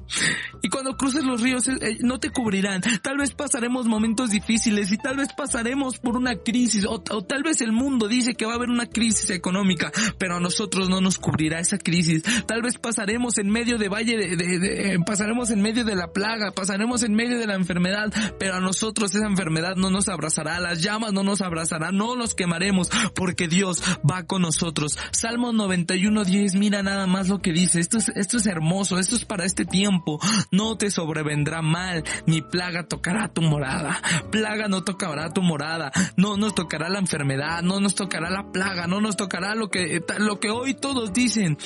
Y 0.61 0.69
cuando 0.69 0.97
cruces 0.97 1.23
los 1.23 1.41
ríos, 1.41 1.67
eh, 1.67 1.77
eh, 1.81 1.97
no 2.01 2.19
te 2.19 2.31
cubrirán. 2.31 2.81
Tal 3.01 3.17
vez 3.17 3.33
pasaremos 3.33 3.88
momentos 3.88 4.31
difíciles 4.31 4.91
y 4.91 4.97
tal 4.97 5.17
vez 5.17 5.29
pasaremos 5.33 5.99
por 5.99 6.17
una 6.17 6.35
crisis 6.35 6.85
o, 6.85 6.99
tal 7.01 7.43
vez 7.43 7.61
el 7.61 7.71
mundo 7.71 8.07
dice 8.07 8.33
que 8.33 8.45
va 8.45 8.53
a 8.53 8.55
haber 8.55 8.69
una 8.69 8.88
crisis 8.88 9.29
económica, 9.29 9.91
pero 10.17 10.38
a 10.38 10.39
nosotros 10.39 10.89
no 10.89 11.01
nos 11.01 11.17
cubrirá 11.17 11.59
esa 11.59 11.77
crisis. 11.77 12.23
Tal 12.47 12.61
vez 12.61 12.77
pasaremos 12.77 13.38
en 13.38 13.49
medio 13.49 13.77
de 13.77 13.89
valle 13.89 14.17
de, 14.17 14.35
de, 14.35 14.99
pasaremos 15.05 15.51
en 15.51 15.58
medio 15.61 15.83
de 15.83 15.95
la 15.95 16.11
plaga, 16.11 16.51
pasaremos 16.51 17.03
en 17.03 17.13
medio 17.13 17.39
de 17.39 17.47
la 17.47 17.55
enfermedad, 17.55 18.11
pero 18.39 18.55
a 18.55 18.59
nosotros 18.59 19.13
esa 19.13 19.27
enfermedad 19.27 19.75
no 19.75 19.89
nos 19.89 20.09
abrazará, 20.09 20.59
las 20.59 20.81
llamas 20.81 21.13
no 21.13 21.23
nos 21.23 21.41
abrazarán, 21.41 21.97
no 21.97 22.15
los 22.15 22.35
quemaremos, 22.35 22.89
porque 23.15 23.47
Dios 23.47 23.81
va 24.09 24.23
con 24.23 24.41
nosotros. 24.41 24.97
Salmo 25.11 25.51
91, 25.53 26.23
10, 26.23 26.55
mira 26.55 26.83
nada 26.83 27.07
más 27.07 27.27
lo 27.29 27.39
que 27.41 27.51
dice. 27.51 27.79
Esto 27.79 27.97
es, 27.97 28.09
esto 28.09 28.37
es 28.37 28.45
hermoso, 28.45 28.99
esto 28.99 29.15
es 29.15 29.25
para 29.25 29.45
este 29.45 29.65
tiempo. 29.65 30.19
No 30.51 30.77
te 30.77 30.91
sobrevendrá 30.91 31.61
mal, 31.61 32.03
ni 32.25 32.41
plaga 32.41 32.87
tocará 32.87 33.27
tu 33.29 33.41
morada. 33.41 34.01
Plaga 34.31 34.67
no 34.67 34.83
tocará 34.83 35.31
tu 35.31 35.41
morada. 35.41 35.91
No 36.17 36.37
nos 36.37 36.55
tocará 36.55 36.89
la 36.89 36.99
enfermedad, 36.99 37.61
no 37.61 37.79
nos 37.79 37.95
tocará 37.95 38.29
la 38.29 38.51
plaga, 38.51 38.87
no 38.87 39.01
nos 39.01 39.17
tocará 39.17 39.55
lo 39.55 39.69
que, 39.69 40.03
lo 40.17 40.39
que 40.39 40.49
hoy 40.49 40.73
todos 40.73 41.13
dicen 41.13 41.57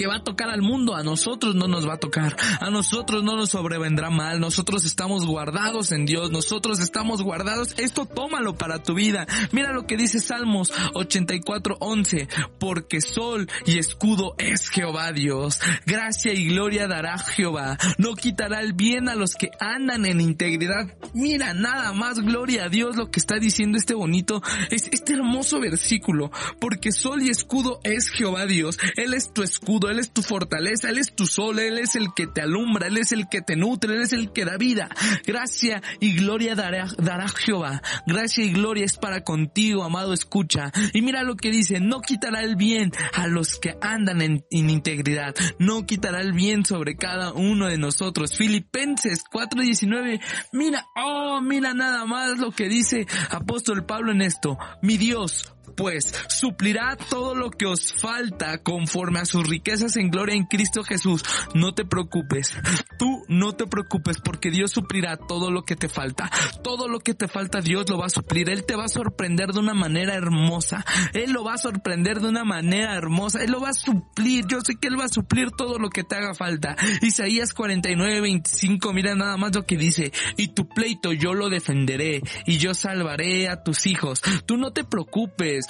que 0.00 0.06
va 0.06 0.16
a 0.16 0.24
tocar 0.24 0.48
al 0.48 0.62
mundo, 0.62 0.96
a 0.96 1.02
nosotros 1.02 1.54
no 1.54 1.68
nos 1.68 1.86
va 1.86 1.96
a 1.96 1.98
tocar, 1.98 2.34
a 2.58 2.70
nosotros 2.70 3.22
no 3.22 3.36
nos 3.36 3.50
sobrevendrá 3.50 4.08
mal, 4.08 4.40
nosotros 4.40 4.86
estamos 4.86 5.26
guardados 5.26 5.92
en 5.92 6.06
Dios, 6.06 6.30
nosotros 6.30 6.80
estamos 6.80 7.20
guardados, 7.20 7.74
esto 7.76 8.06
tómalo 8.06 8.56
para 8.56 8.82
tu 8.82 8.94
vida. 8.94 9.26
Mira 9.52 9.74
lo 9.74 9.86
que 9.86 9.98
dice 9.98 10.18
Salmos 10.18 10.72
84, 10.94 11.76
11, 11.80 12.28
porque 12.58 13.02
sol 13.02 13.46
y 13.66 13.76
escudo 13.76 14.36
es 14.38 14.70
Jehová 14.70 15.12
Dios, 15.12 15.60
gracia 15.84 16.32
y 16.32 16.46
gloria 16.46 16.88
dará 16.88 17.18
Jehová, 17.18 17.76
no 17.98 18.14
quitará 18.14 18.62
el 18.62 18.72
bien 18.72 19.06
a 19.10 19.14
los 19.14 19.34
que 19.34 19.50
andan 19.60 20.06
en 20.06 20.22
integridad. 20.22 20.96
Mira, 21.12 21.52
nada 21.52 21.92
más 21.92 22.20
gloria 22.20 22.64
a 22.64 22.68
Dios 22.70 22.96
lo 22.96 23.10
que 23.10 23.20
está 23.20 23.36
diciendo 23.36 23.76
este 23.76 23.92
bonito, 23.92 24.40
es 24.70 24.88
este 24.90 25.12
hermoso 25.12 25.60
versículo, 25.60 26.30
porque 26.58 26.90
sol 26.90 27.20
y 27.20 27.28
escudo 27.28 27.80
es 27.84 28.08
Jehová 28.08 28.46
Dios, 28.46 28.78
Él 28.96 29.12
es 29.12 29.34
tu 29.34 29.42
escudo, 29.42 29.89
él 29.90 29.98
es 29.98 30.12
tu 30.12 30.22
fortaleza, 30.22 30.90
Él 30.90 30.98
es 30.98 31.14
tu 31.14 31.26
sol, 31.26 31.58
Él 31.58 31.78
es 31.78 31.96
el 31.96 32.08
que 32.14 32.26
te 32.26 32.42
alumbra, 32.42 32.86
Él 32.86 32.98
es 32.98 33.12
el 33.12 33.28
que 33.28 33.40
te 33.40 33.56
nutre, 33.56 33.94
Él 33.94 34.02
es 34.02 34.12
el 34.12 34.32
que 34.32 34.44
da 34.44 34.56
vida. 34.56 34.88
Gracia 35.26 35.82
y 36.00 36.14
gloria 36.14 36.54
dará, 36.54 36.88
dará 36.98 37.28
Jehová. 37.28 37.82
Gracia 38.06 38.44
y 38.44 38.52
gloria 38.52 38.84
es 38.84 38.96
para 38.96 39.22
contigo, 39.22 39.84
amado 39.84 40.12
escucha. 40.12 40.72
Y 40.92 41.02
mira 41.02 41.22
lo 41.22 41.36
que 41.36 41.50
dice, 41.50 41.80
no 41.80 42.00
quitará 42.00 42.42
el 42.42 42.56
bien 42.56 42.92
a 43.14 43.26
los 43.26 43.58
que 43.58 43.76
andan 43.80 44.22
en, 44.22 44.44
en 44.50 44.70
integridad, 44.70 45.34
no 45.58 45.86
quitará 45.86 46.20
el 46.20 46.32
bien 46.32 46.64
sobre 46.64 46.96
cada 46.96 47.32
uno 47.32 47.66
de 47.66 47.78
nosotros. 47.78 48.36
Filipenses 48.36 49.24
4:19, 49.30 50.20
mira, 50.52 50.86
oh, 50.96 51.40
mira 51.40 51.74
nada 51.74 52.04
más 52.06 52.38
lo 52.38 52.50
que 52.50 52.68
dice 52.68 53.06
apóstol 53.30 53.84
Pablo 53.84 54.12
en 54.12 54.22
esto. 54.22 54.58
Mi 54.82 54.96
Dios, 54.96 55.52
pues 55.80 56.12
suplirá 56.28 56.94
todo 57.08 57.34
lo 57.34 57.50
que 57.50 57.64
os 57.64 57.94
falta 57.94 58.58
conforme 58.58 59.20
a 59.20 59.24
sus 59.24 59.48
riquezas 59.48 59.96
en 59.96 60.10
gloria 60.10 60.34
en 60.34 60.44
Cristo 60.44 60.82
Jesús. 60.84 61.24
No 61.54 61.72
te 61.72 61.86
preocupes, 61.86 62.54
tú 62.98 63.24
no 63.28 63.52
te 63.52 63.66
preocupes 63.66 64.18
porque 64.22 64.50
Dios 64.50 64.72
suplirá 64.72 65.16
todo 65.16 65.50
lo 65.50 65.62
que 65.62 65.76
te 65.76 65.88
falta. 65.88 66.30
Todo 66.62 66.86
lo 66.86 67.00
que 67.00 67.14
te 67.14 67.28
falta 67.28 67.62
Dios 67.62 67.88
lo 67.88 67.96
va 67.96 68.06
a 68.06 68.10
suplir. 68.10 68.50
Él 68.50 68.66
te 68.66 68.76
va 68.76 68.84
a 68.84 68.88
sorprender 68.88 69.52
de 69.52 69.60
una 69.60 69.72
manera 69.72 70.14
hermosa. 70.14 70.84
Él 71.14 71.32
lo 71.32 71.44
va 71.44 71.54
a 71.54 71.58
sorprender 71.58 72.20
de 72.20 72.28
una 72.28 72.44
manera 72.44 72.94
hermosa. 72.94 73.42
Él 73.42 73.50
lo 73.50 73.62
va 73.62 73.70
a 73.70 73.72
suplir. 73.72 74.44
Yo 74.48 74.60
sé 74.60 74.74
que 74.76 74.88
Él 74.88 75.00
va 75.00 75.06
a 75.06 75.08
suplir 75.08 75.50
todo 75.50 75.78
lo 75.78 75.88
que 75.88 76.04
te 76.04 76.14
haga 76.14 76.34
falta. 76.34 76.76
Isaías 77.00 77.54
49, 77.54 78.20
25, 78.20 78.92
mira 78.92 79.14
nada 79.14 79.38
más 79.38 79.54
lo 79.54 79.64
que 79.64 79.78
dice. 79.78 80.12
Y 80.36 80.48
tu 80.48 80.68
pleito 80.68 81.14
yo 81.14 81.32
lo 81.32 81.48
defenderé 81.48 82.20
y 82.44 82.58
yo 82.58 82.74
salvaré 82.74 83.48
a 83.48 83.62
tus 83.62 83.86
hijos. 83.86 84.20
Tú 84.44 84.58
no 84.58 84.72
te 84.72 84.84
preocupes 84.84 85.69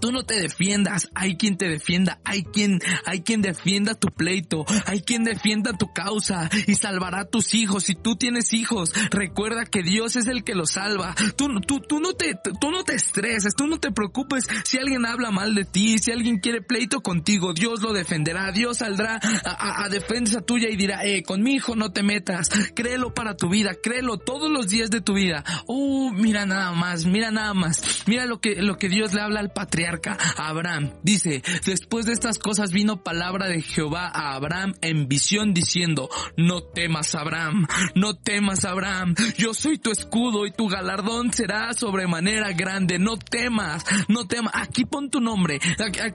Tú 0.00 0.12
no 0.12 0.24
te 0.24 0.34
defiendas, 0.34 1.08
hay 1.14 1.36
quien 1.36 1.56
te 1.56 1.68
defienda, 1.68 2.20
hay 2.24 2.44
quien, 2.44 2.80
hay 3.04 3.22
quien 3.22 3.42
defienda 3.42 3.94
tu 3.94 4.08
pleito, 4.08 4.64
hay 4.86 5.00
quien 5.00 5.24
defienda 5.24 5.72
tu 5.72 5.92
causa 5.92 6.50
y 6.66 6.74
salvará 6.74 7.20
a 7.20 7.24
tus 7.28 7.54
hijos. 7.54 7.84
Si 7.84 7.94
tú 7.94 8.16
tienes 8.16 8.52
hijos, 8.52 8.92
recuerda 9.10 9.64
que 9.64 9.82
Dios 9.82 10.16
es 10.16 10.26
el 10.26 10.44
que 10.44 10.54
los 10.54 10.72
salva. 10.72 11.14
Tú, 11.36 11.60
tú, 11.60 11.80
tú 11.80 12.00
no 12.00 12.12
te, 12.12 12.38
tú 12.60 12.70
no 12.70 12.84
te 12.84 12.94
estreses, 12.94 13.54
tú 13.54 13.66
no 13.66 13.78
te 13.78 13.92
preocupes 13.92 14.46
si 14.64 14.78
alguien 14.78 15.06
habla 15.06 15.30
mal 15.30 15.54
de 15.54 15.64
ti, 15.64 15.98
si 15.98 16.12
alguien 16.12 16.38
quiere 16.38 16.62
pleito 16.62 17.00
contigo, 17.00 17.54
Dios 17.54 17.82
lo 17.82 17.92
defenderá, 17.92 18.52
Dios 18.52 18.78
saldrá 18.78 19.20
a, 19.44 19.84
a 19.84 19.88
defensa 19.88 20.40
tuya 20.40 20.68
y 20.68 20.76
dirá, 20.76 21.04
eh, 21.04 21.22
con 21.22 21.42
mi 21.42 21.54
hijo 21.54 21.76
no 21.76 21.92
te 21.92 22.02
metas, 22.02 22.50
créelo 22.74 23.14
para 23.14 23.36
tu 23.36 23.48
vida, 23.48 23.72
créelo 23.82 24.18
todos 24.18 24.50
los 24.50 24.68
días 24.68 24.90
de 24.90 25.00
tu 25.00 25.14
vida. 25.14 25.44
Uh, 25.66 26.12
mira 26.12 26.46
nada 26.46 26.72
más, 26.72 27.06
mira 27.06 27.30
nada 27.30 27.54
más, 27.54 28.04
mira 28.06 28.26
lo 28.26 28.40
que, 28.40 28.56
lo 28.62 28.76
que 28.76 28.88
Dios 28.88 29.12
le 29.14 29.20
habla 29.20 29.40
al 29.40 29.50
patriarca 29.56 30.16
Abraham. 30.36 30.92
Dice, 31.02 31.42
después 31.64 32.06
de 32.06 32.12
estas 32.12 32.38
cosas 32.38 32.72
vino 32.72 33.02
palabra 33.02 33.48
de 33.48 33.62
Jehová 33.62 34.10
a 34.12 34.34
Abraham 34.34 34.74
en 34.80 35.08
visión 35.08 35.54
diciendo, 35.54 36.08
no 36.36 36.62
temas 36.62 37.14
Abraham, 37.14 37.66
no 37.94 38.14
temas 38.14 38.64
Abraham, 38.64 39.14
yo 39.36 39.54
soy 39.54 39.78
tu 39.78 39.90
escudo 39.90 40.46
y 40.46 40.52
tu 40.52 40.68
galardón 40.68 41.32
será 41.32 41.72
sobremanera 41.72 42.52
grande, 42.52 42.98
no 42.98 43.16
temas, 43.16 43.84
no 44.08 44.26
temas, 44.26 44.52
aquí 44.54 44.84
pon 44.84 45.10
tu 45.10 45.20
nombre, 45.20 45.58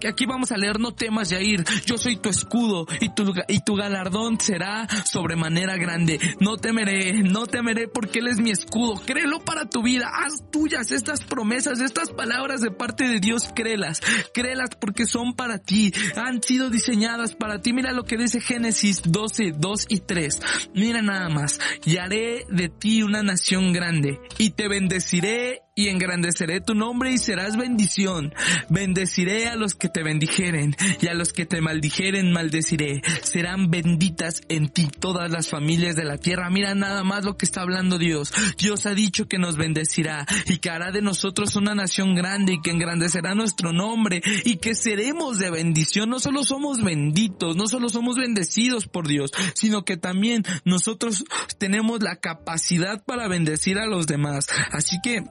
aquí, 0.08 0.26
vamos 0.26 0.52
a 0.52 0.58
leer, 0.58 0.80
no 0.80 0.94
temas 0.94 1.30
Yair, 1.30 1.64
yo 1.86 1.98
soy 1.98 2.18
tu 2.18 2.30
escudo 2.30 2.88
y 3.00 3.10
tu, 3.14 3.34
y 3.48 3.60
tu 3.64 3.76
galardón 3.76 4.40
será 4.40 4.88
sobremanera 5.06 5.78
grande, 5.78 6.20
no 6.40 6.58
temeré, 6.58 7.24
no 7.24 7.48
temeré 7.48 7.88
porque 7.88 8.20
él 8.20 8.28
es 8.28 8.40
mi 8.40 8.52
escudo, 8.52 9.02
créelo 9.06 9.40
para 9.44 9.68
tu 9.68 9.84
vida, 9.84 10.10
haz 10.14 10.34
tuyas 10.52 10.92
estas 10.92 11.22
promesas, 11.22 11.80
estas 11.80 12.10
palabras 12.10 12.32
palabras 12.32 12.62
de 12.62 12.72
parte 12.72 13.08
de 13.10 13.20
Dios, 13.20 13.31
créelas, 13.54 14.02
créelas 14.34 14.70
porque 14.80 15.06
son 15.06 15.34
para 15.36 15.60
ti, 15.60 15.94
han 16.16 16.42
sido 16.44 16.70
diseñadas 16.70 17.36
para 17.36 17.62
ti. 17.62 17.74
Mira 17.74 17.94
lo 17.94 18.04
que 18.04 18.18
dice 18.18 18.42
Génesis 18.42 19.02
12, 19.06 19.54
2 19.58 19.86
y 19.90 20.00
3. 20.00 20.42
Mira 20.76 21.02
nada 21.02 21.30
más, 21.30 21.60
y 21.86 21.98
haré 21.98 22.46
de 22.50 22.70
ti 22.70 23.04
una 23.04 23.24
nación 23.24 23.74
grande 23.74 24.20
y 24.38 24.52
te 24.52 24.68
bendeciré 24.68 25.62
y 25.74 25.88
engrandeceré 25.88 26.60
tu 26.60 26.76
nombre 26.76 27.14
y 27.14 27.18
serás 27.18 27.56
bendición. 27.56 28.34
Bendeciré 28.70 29.48
a 29.48 29.56
los 29.56 29.74
que 29.74 29.88
te 29.88 30.04
bendijeren 30.04 30.76
y 31.02 31.08
a 31.08 31.14
los 31.14 31.32
que 31.32 31.46
te 31.46 31.62
maldijeren 31.62 32.34
maldeciré. 32.34 33.02
Serán 33.24 33.72
benditas 33.72 34.42
en 34.50 34.68
ti 34.68 34.88
todas 34.88 35.32
las 35.32 35.48
familias 35.48 35.96
de 35.96 36.04
la 36.04 36.18
tierra. 36.18 36.50
Mira 36.50 36.76
nada 36.76 37.04
más 37.04 37.24
lo 37.24 37.38
que 37.38 37.46
está 37.46 37.62
hablando 37.62 37.98
Dios. 37.98 38.34
Dios 38.58 38.86
ha 38.86 38.94
dicho 38.94 39.30
que 39.30 39.38
nos 39.38 39.56
bendecirá 39.56 40.26
y 40.46 40.58
que 40.58 40.70
hará 40.70 40.92
de 40.92 41.02
nosotros 41.02 41.56
una 41.56 41.74
nación 41.74 42.16
grande 42.16 42.54
y 42.54 42.62
que 42.62 42.72
engrandecerá 42.72 43.34
nuestro 43.34 43.72
nombre 43.72 44.22
y 44.44 44.58
que 44.58 44.76
seremos 44.76 45.40
de 45.40 45.52
bendición. 45.52 46.10
No 46.10 46.20
solo 46.20 46.44
somos 46.44 46.84
benditos, 46.84 47.56
no 47.56 47.68
solo 47.68 47.88
somos 47.88 48.18
bendecidos 48.18 48.88
por 48.88 49.08
Dios, 49.08 49.32
sino 49.54 49.86
que 49.86 49.96
también 49.96 50.44
nosotros 50.66 51.24
tenemos 51.58 52.04
la 52.04 52.18
capacidad 52.18 53.02
para 53.06 53.30
bendecir 53.30 53.78
a 53.78 53.86
los 53.86 54.06
demás. 54.06 54.48
Así 54.72 54.98
que 55.02 55.24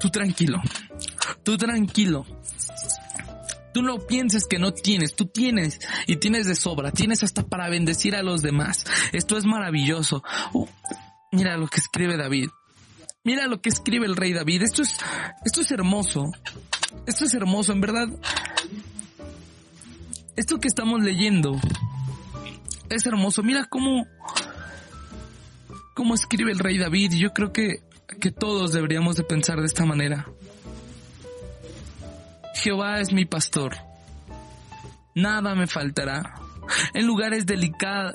Tú 0.00 0.10
tranquilo. 0.10 0.60
Tú 1.42 1.56
tranquilo. 1.56 2.26
Tú 3.72 3.82
no 3.82 3.98
pienses 3.98 4.46
que 4.46 4.58
no 4.58 4.72
tienes, 4.72 5.14
tú 5.14 5.26
tienes 5.26 5.78
y 6.06 6.16
tienes 6.16 6.46
de 6.46 6.54
sobra, 6.54 6.90
tienes 6.90 7.22
hasta 7.22 7.44
para 7.46 7.68
bendecir 7.68 8.16
a 8.16 8.22
los 8.22 8.42
demás. 8.42 8.84
Esto 9.12 9.36
es 9.36 9.44
maravilloso. 9.44 10.22
Uh, 10.52 10.66
mira 11.32 11.56
lo 11.56 11.68
que 11.68 11.78
escribe 11.80 12.16
David. 12.16 12.48
Mira 13.24 13.46
lo 13.46 13.60
que 13.60 13.68
escribe 13.68 14.06
el 14.06 14.16
rey 14.16 14.32
David. 14.32 14.62
Esto 14.62 14.82
es, 14.82 14.96
esto 15.44 15.60
es 15.60 15.70
hermoso. 15.70 16.32
Esto 17.06 17.26
es 17.26 17.34
hermoso, 17.34 17.72
en 17.72 17.80
verdad. 17.80 18.08
Esto 20.34 20.58
que 20.58 20.68
estamos 20.68 21.02
leyendo 21.02 21.60
es 22.88 23.06
hermoso. 23.06 23.42
Mira 23.42 23.66
cómo, 23.68 24.06
cómo 25.94 26.14
escribe 26.14 26.52
el 26.52 26.58
rey 26.58 26.78
David. 26.78 27.12
Yo 27.16 27.32
creo 27.34 27.52
que 27.52 27.82
que 28.20 28.30
todos 28.30 28.72
deberíamos 28.72 29.16
de 29.16 29.24
pensar 29.24 29.60
de 29.60 29.66
esta 29.66 29.84
manera. 29.84 30.26
Jehová 32.54 33.00
es 33.00 33.12
mi 33.12 33.24
pastor. 33.24 33.76
Nada 35.14 35.54
me 35.54 35.66
faltará. 35.66 36.34
En 36.94 37.06
lugares 37.06 37.46
delicados, 37.46 38.14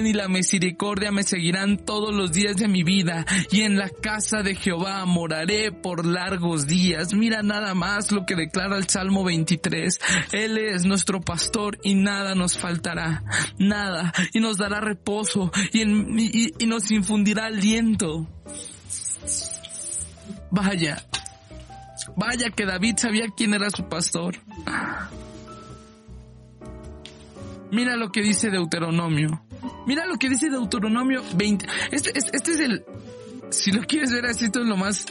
y 0.07 0.13
la 0.13 0.27
misericordia 0.27 1.11
me 1.11 1.23
seguirán 1.23 1.77
todos 1.77 2.13
los 2.13 2.31
días 2.31 2.57
de 2.57 2.67
mi 2.67 2.83
vida, 2.83 3.25
y 3.51 3.61
en 3.61 3.77
la 3.77 3.89
casa 3.89 4.41
de 4.43 4.55
Jehová 4.55 5.05
moraré 5.05 5.71
por 5.71 6.05
largos 6.05 6.67
días. 6.67 7.13
Mira 7.13 7.41
nada 7.43 7.73
más 7.75 8.11
lo 8.11 8.25
que 8.25 8.35
declara 8.35 8.77
el 8.77 8.87
Salmo 8.87 9.23
23. 9.23 9.99
Él 10.31 10.57
es 10.57 10.85
nuestro 10.85 11.21
pastor 11.21 11.77
y 11.83 11.95
nada 11.95 12.35
nos 12.35 12.57
faltará, 12.57 13.23
nada, 13.57 14.13
y 14.33 14.39
nos 14.39 14.57
dará 14.57 14.79
reposo 14.81 15.51
y, 15.73 15.81
en- 15.81 16.17
y- 16.19 16.65
nos 16.65 16.89
infundirá 16.91 17.45
aliento. 17.47 18.27
Vaya, 20.51 21.03
vaya 22.15 22.49
que 22.49 22.65
David 22.65 22.95
sabía 22.97 23.25
quién 23.35 23.53
era 23.53 23.69
su 23.69 23.87
pastor. 23.87 24.37
Mira 27.71 27.95
lo 27.95 28.11
que 28.11 28.21
dice 28.21 28.49
Deuteronomio. 28.49 29.43
Mira 29.85 30.05
lo 30.05 30.17
que 30.17 30.29
dice 30.29 30.49
Deuteronomio 30.49 31.23
20. 31.35 31.65
Este, 31.91 32.17
este, 32.17 32.37
este 32.37 32.51
es 32.51 32.59
el... 32.59 32.85
Si 33.49 33.71
lo 33.71 33.81
quieres 33.81 34.13
ver 34.13 34.25
así, 34.27 34.45
esto 34.45 34.61
es 34.61 34.67
lo 34.67 34.77
más 34.77 35.05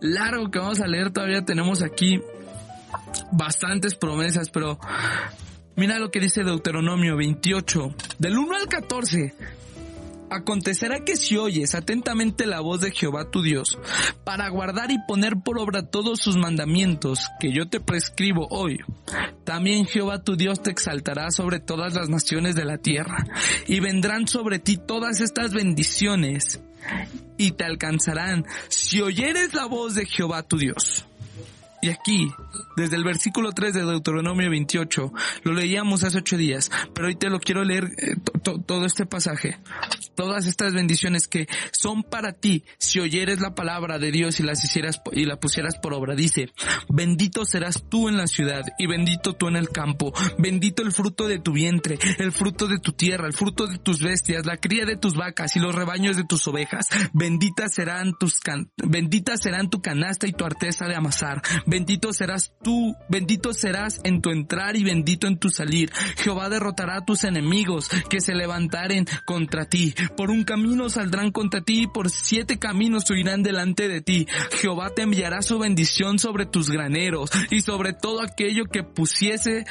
largo 0.00 0.50
que 0.50 0.58
vamos 0.58 0.80
a 0.80 0.86
leer. 0.86 1.12
Todavía 1.12 1.44
tenemos 1.44 1.82
aquí 1.82 2.20
bastantes 3.30 3.94
promesas, 3.94 4.50
pero 4.50 4.78
mira 5.76 5.98
lo 5.98 6.10
que 6.10 6.18
dice 6.18 6.42
Deuteronomio 6.42 7.16
28, 7.16 7.94
del 8.18 8.38
1 8.38 8.56
al 8.56 8.68
14. 8.68 9.34
Acontecerá 10.30 11.00
que 11.04 11.16
si 11.16 11.36
oyes 11.36 11.74
atentamente 11.74 12.46
la 12.46 12.60
voz 12.60 12.80
de 12.80 12.90
Jehová 12.90 13.30
tu 13.30 13.42
Dios, 13.42 13.78
para 14.24 14.48
guardar 14.50 14.90
y 14.90 14.98
poner 15.06 15.34
por 15.42 15.58
obra 15.58 15.82
todos 15.90 16.20
sus 16.20 16.36
mandamientos 16.36 17.28
que 17.40 17.52
yo 17.52 17.68
te 17.68 17.80
prescribo 17.80 18.46
hoy, 18.50 18.78
también 19.44 19.86
Jehová 19.86 20.22
tu 20.22 20.36
Dios 20.36 20.62
te 20.62 20.70
exaltará 20.70 21.30
sobre 21.30 21.60
todas 21.60 21.94
las 21.94 22.08
naciones 22.08 22.54
de 22.54 22.64
la 22.66 22.78
tierra, 22.78 23.16
y 23.66 23.80
vendrán 23.80 24.28
sobre 24.28 24.58
ti 24.58 24.76
todas 24.76 25.20
estas 25.20 25.52
bendiciones, 25.54 26.60
y 27.38 27.52
te 27.52 27.64
alcanzarán 27.64 28.44
si 28.68 29.00
oyeres 29.00 29.54
la 29.54 29.66
voz 29.66 29.94
de 29.94 30.06
Jehová 30.06 30.42
tu 30.42 30.58
Dios. 30.58 31.06
Y 31.80 31.90
aquí, 31.90 32.28
desde 32.76 32.96
el 32.96 33.04
versículo 33.04 33.52
3 33.52 33.72
de 33.72 33.82
Deuteronomio 33.84 34.50
28, 34.50 35.12
lo 35.44 35.52
leíamos 35.52 36.02
hace 36.02 36.18
ocho 36.18 36.36
días, 36.36 36.72
pero 36.92 37.06
hoy 37.06 37.14
te 37.14 37.30
lo 37.30 37.38
quiero 37.38 37.62
leer 37.62 37.84
eh, 37.98 38.16
to- 38.24 38.32
to- 38.40 38.58
todo 38.60 38.84
este 38.84 39.06
pasaje. 39.06 39.58
Todas 40.18 40.48
estas 40.48 40.74
bendiciones 40.74 41.28
que 41.28 41.46
son 41.70 42.02
para 42.02 42.32
ti 42.32 42.64
si 42.76 42.98
oyeres 42.98 43.38
la 43.38 43.54
palabra 43.54 44.00
de 44.00 44.10
Dios 44.10 44.40
y 44.40 44.42
las 44.42 44.64
hicieras 44.64 45.00
y 45.12 45.26
la 45.26 45.36
pusieras 45.38 45.76
por 45.80 45.94
obra. 45.94 46.16
Dice, 46.16 46.50
bendito 46.88 47.44
serás 47.44 47.84
tú 47.88 48.08
en 48.08 48.16
la 48.16 48.26
ciudad 48.26 48.62
y 48.80 48.88
bendito 48.88 49.34
tú 49.34 49.46
en 49.46 49.54
el 49.54 49.68
campo. 49.68 50.12
Bendito 50.36 50.82
el 50.82 50.90
fruto 50.90 51.28
de 51.28 51.38
tu 51.38 51.52
vientre, 51.52 52.00
el 52.18 52.32
fruto 52.32 52.66
de 52.66 52.80
tu 52.80 52.90
tierra, 52.94 53.28
el 53.28 53.32
fruto 53.32 53.68
de 53.68 53.78
tus 53.78 54.02
bestias, 54.02 54.44
la 54.44 54.56
cría 54.56 54.84
de 54.86 54.96
tus 54.96 55.14
vacas 55.14 55.54
y 55.54 55.60
los 55.60 55.72
rebaños 55.72 56.16
de 56.16 56.24
tus 56.24 56.48
ovejas. 56.48 56.88
Benditas 57.12 57.74
serán 57.74 58.12
tus 58.18 58.40
can- 58.40 58.72
benditas 58.76 59.40
serán 59.40 59.70
tu 59.70 59.80
canasta 59.80 60.26
y 60.26 60.32
tu 60.32 60.44
arteza 60.44 60.86
de 60.86 60.96
amasar. 60.96 61.42
Bendito 61.64 62.12
serás 62.12 62.52
tú, 62.64 62.96
bendito 63.08 63.52
serás 63.54 64.00
en 64.02 64.20
tu 64.20 64.30
entrar 64.30 64.74
y 64.74 64.82
bendito 64.82 65.28
en 65.28 65.38
tu 65.38 65.48
salir. 65.48 65.92
Jehová 66.16 66.48
derrotará 66.48 66.96
a 66.96 67.04
tus 67.04 67.22
enemigos 67.22 67.88
que 68.10 68.20
se 68.20 68.34
levantaren 68.34 69.06
contra 69.24 69.66
ti. 69.68 69.94
Por 70.16 70.30
un 70.30 70.44
camino 70.44 70.88
saldrán 70.88 71.30
contra 71.30 71.60
ti 71.60 71.82
y 71.82 71.86
por 71.86 72.10
siete 72.10 72.58
caminos 72.58 73.08
huirán 73.10 73.42
delante 73.42 73.88
de 73.88 74.00
ti. 74.00 74.26
Jehová 74.60 74.90
te 74.94 75.02
enviará 75.02 75.42
su 75.42 75.58
bendición 75.58 76.18
sobre 76.18 76.46
tus 76.46 76.70
graneros 76.70 77.30
y 77.50 77.62
sobre 77.62 77.92
todo 77.92 78.22
aquello 78.22 78.64
que 78.64 78.82
pusiese, 78.82 79.64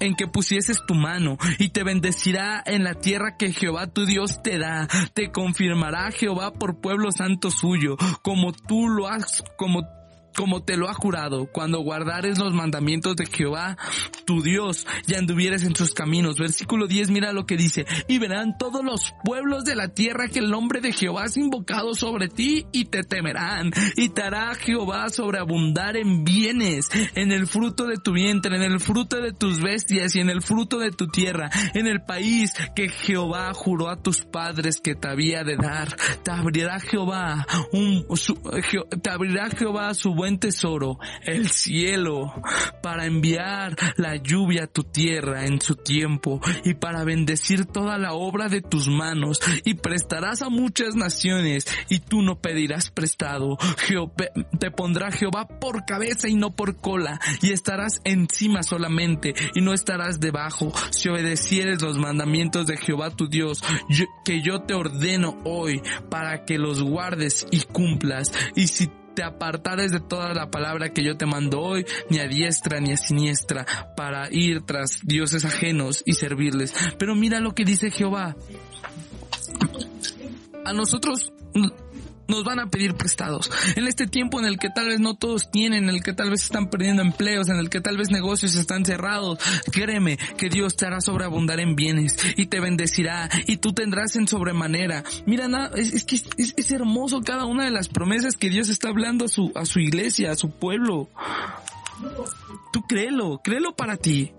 en 0.00 0.14
que 0.14 0.26
pusieses 0.26 0.78
tu 0.86 0.94
mano 0.94 1.38
y 1.58 1.70
te 1.70 1.84
bendecirá 1.84 2.62
en 2.64 2.84
la 2.84 2.94
tierra 2.94 3.36
que 3.36 3.52
Jehová 3.52 3.86
tu 3.86 4.06
Dios 4.06 4.42
te 4.42 4.58
da. 4.58 4.88
Te 5.14 5.30
confirmará 5.30 6.10
Jehová 6.10 6.52
por 6.52 6.80
pueblo 6.80 7.12
santo 7.12 7.50
suyo, 7.50 7.96
como 8.22 8.52
tú 8.52 8.88
lo 8.88 9.08
has, 9.08 9.42
como 9.56 9.99
como 10.36 10.62
te 10.62 10.76
lo 10.76 10.88
ha 10.88 10.94
jurado, 10.94 11.46
cuando 11.52 11.80
guardares 11.80 12.38
los 12.38 12.52
mandamientos 12.54 13.16
de 13.16 13.26
Jehová, 13.26 13.76
tu 14.24 14.42
Dios, 14.42 14.86
y 15.06 15.14
anduvieres 15.14 15.62
en 15.64 15.74
sus 15.74 15.92
caminos. 15.92 16.36
Versículo 16.38 16.86
10, 16.86 17.10
mira 17.10 17.32
lo 17.32 17.46
que 17.46 17.56
dice, 17.56 17.86
y 18.08 18.18
verán 18.18 18.56
todos 18.58 18.84
los 18.84 19.12
pueblos 19.24 19.64
de 19.64 19.74
la 19.76 19.88
tierra 19.88 20.28
que 20.28 20.38
el 20.38 20.50
nombre 20.50 20.80
de 20.80 20.92
Jehová 20.92 21.24
es 21.26 21.36
invocado 21.36 21.94
sobre 21.94 22.28
ti, 22.28 22.66
y 22.72 22.86
te 22.86 23.02
temerán, 23.02 23.70
y 23.96 24.08
te 24.10 24.22
hará 24.22 24.54
Jehová 24.54 25.08
sobreabundar 25.08 25.96
en 25.96 26.24
bienes, 26.24 26.88
en 27.14 27.32
el 27.32 27.46
fruto 27.46 27.86
de 27.86 27.96
tu 27.96 28.12
vientre, 28.12 28.56
en 28.56 28.62
el 28.62 28.80
fruto 28.80 29.20
de 29.20 29.32
tus 29.32 29.60
bestias, 29.60 30.14
y 30.16 30.20
en 30.20 30.30
el 30.30 30.42
fruto 30.42 30.78
de 30.78 30.90
tu 30.90 31.08
tierra, 31.08 31.50
en 31.74 31.86
el 31.86 32.02
país 32.02 32.52
que 32.74 32.88
Jehová 32.88 33.52
juró 33.54 33.88
a 33.88 34.00
tus 34.02 34.22
padres 34.24 34.80
que 34.80 34.94
te 34.94 35.08
había 35.08 35.44
de 35.44 35.56
dar. 35.56 35.96
Te 36.22 36.30
abrirá 36.30 36.78
Jehová 36.80 37.46
un, 37.72 38.04
su- 38.16 38.34
te 39.02 39.10
abrirá 39.10 39.48
Jehová 39.50 39.94
su 39.94 40.14
tesoro, 40.38 40.98
el 41.24 41.48
cielo, 41.48 42.32
para 42.82 43.06
enviar 43.06 43.76
la 43.96 44.16
lluvia 44.16 44.64
a 44.64 44.66
tu 44.66 44.84
tierra 44.84 45.46
en 45.46 45.60
su 45.60 45.76
tiempo 45.76 46.40
y 46.64 46.74
para 46.74 47.04
bendecir 47.04 47.66
toda 47.66 47.98
la 47.98 48.12
obra 48.12 48.48
de 48.48 48.60
tus 48.60 48.88
manos. 48.88 49.40
Y 49.64 49.74
prestarás 49.74 50.42
a 50.42 50.48
muchas 50.48 50.94
naciones 50.94 51.66
y 51.88 52.00
tú 52.00 52.22
no 52.22 52.40
pedirás 52.40 52.90
prestado. 52.90 53.58
Te 54.58 54.70
pondrá 54.70 55.10
Jehová 55.10 55.46
por 55.46 55.84
cabeza 55.84 56.28
y 56.28 56.34
no 56.34 56.54
por 56.54 56.76
cola 56.76 57.20
y 57.42 57.52
estarás 57.52 58.00
encima 58.04 58.62
solamente 58.62 59.34
y 59.54 59.60
no 59.60 59.72
estarás 59.72 60.20
debajo. 60.20 60.72
Si 60.90 61.08
obedecieres 61.08 61.82
los 61.82 61.98
mandamientos 61.98 62.66
de 62.66 62.76
Jehová 62.76 63.10
tu 63.10 63.28
Dios 63.28 63.62
que 64.24 64.42
yo 64.42 64.62
te 64.62 64.74
ordeno 64.74 65.38
hoy 65.44 65.82
para 66.08 66.44
que 66.44 66.58
los 66.58 66.82
guardes 66.82 67.46
y 67.50 67.60
cumplas. 67.60 68.32
Y 68.54 68.68
si 68.68 68.90
te 69.20 69.24
apartares 69.26 69.92
de 69.92 70.00
toda 70.00 70.32
la 70.32 70.50
palabra 70.50 70.94
que 70.94 71.04
yo 71.04 71.18
te 71.18 71.26
mando 71.26 71.60
hoy, 71.60 71.84
ni 72.08 72.20
a 72.20 72.26
diestra 72.26 72.80
ni 72.80 72.92
a 72.92 72.96
siniestra, 72.96 73.66
para 73.94 74.32
ir 74.32 74.62
tras 74.62 75.00
dioses 75.02 75.44
ajenos 75.44 76.02
y 76.06 76.14
servirles. 76.14 76.72
Pero 76.98 77.14
mira 77.14 77.38
lo 77.38 77.54
que 77.54 77.66
dice 77.66 77.90
Jehová. 77.90 78.34
A 80.64 80.72
nosotros 80.72 81.34
nos 82.30 82.44
van 82.44 82.60
a 82.60 82.68
pedir 82.70 82.94
prestados. 82.94 83.50
En 83.76 83.86
este 83.86 84.06
tiempo 84.06 84.38
en 84.40 84.46
el 84.46 84.58
que 84.58 84.70
tal 84.70 84.88
vez 84.88 85.00
no 85.00 85.14
todos 85.14 85.50
tienen, 85.50 85.84
en 85.84 85.90
el 85.90 86.02
que 86.02 86.12
tal 86.12 86.30
vez 86.30 86.42
están 86.44 86.70
perdiendo 86.70 87.02
empleos, 87.02 87.48
en 87.48 87.56
el 87.56 87.68
que 87.68 87.80
tal 87.80 87.96
vez 87.96 88.10
negocios 88.10 88.54
están 88.54 88.84
cerrados, 88.84 89.38
créeme 89.72 90.16
que 90.38 90.48
Dios 90.48 90.76
te 90.76 90.86
hará 90.86 91.00
sobreabundar 91.00 91.60
en 91.60 91.76
bienes 91.76 92.16
y 92.36 92.46
te 92.46 92.60
bendecirá 92.60 93.28
y 93.46 93.58
tú 93.58 93.72
tendrás 93.72 94.16
en 94.16 94.28
sobremanera. 94.28 95.04
Mira, 95.26 95.48
es, 95.76 95.92
es 95.92 96.04
que 96.04 96.16
es- 96.16 96.54
es 96.56 96.70
hermoso 96.70 97.20
cada 97.22 97.44
una 97.46 97.64
de 97.64 97.70
las 97.70 97.88
promesas 97.88 98.36
que 98.36 98.48
Dios 98.50 98.68
está 98.68 98.88
hablando 98.88 99.24
a 99.24 99.28
su, 99.28 99.50
a 99.54 99.64
su 99.64 99.80
iglesia, 99.80 100.30
a 100.32 100.36
su 100.36 100.50
pueblo. 100.50 101.08
Tú 102.72 102.82
créelo, 102.82 103.40
créelo 103.42 103.74
para 103.74 103.96
ti. 103.96 104.32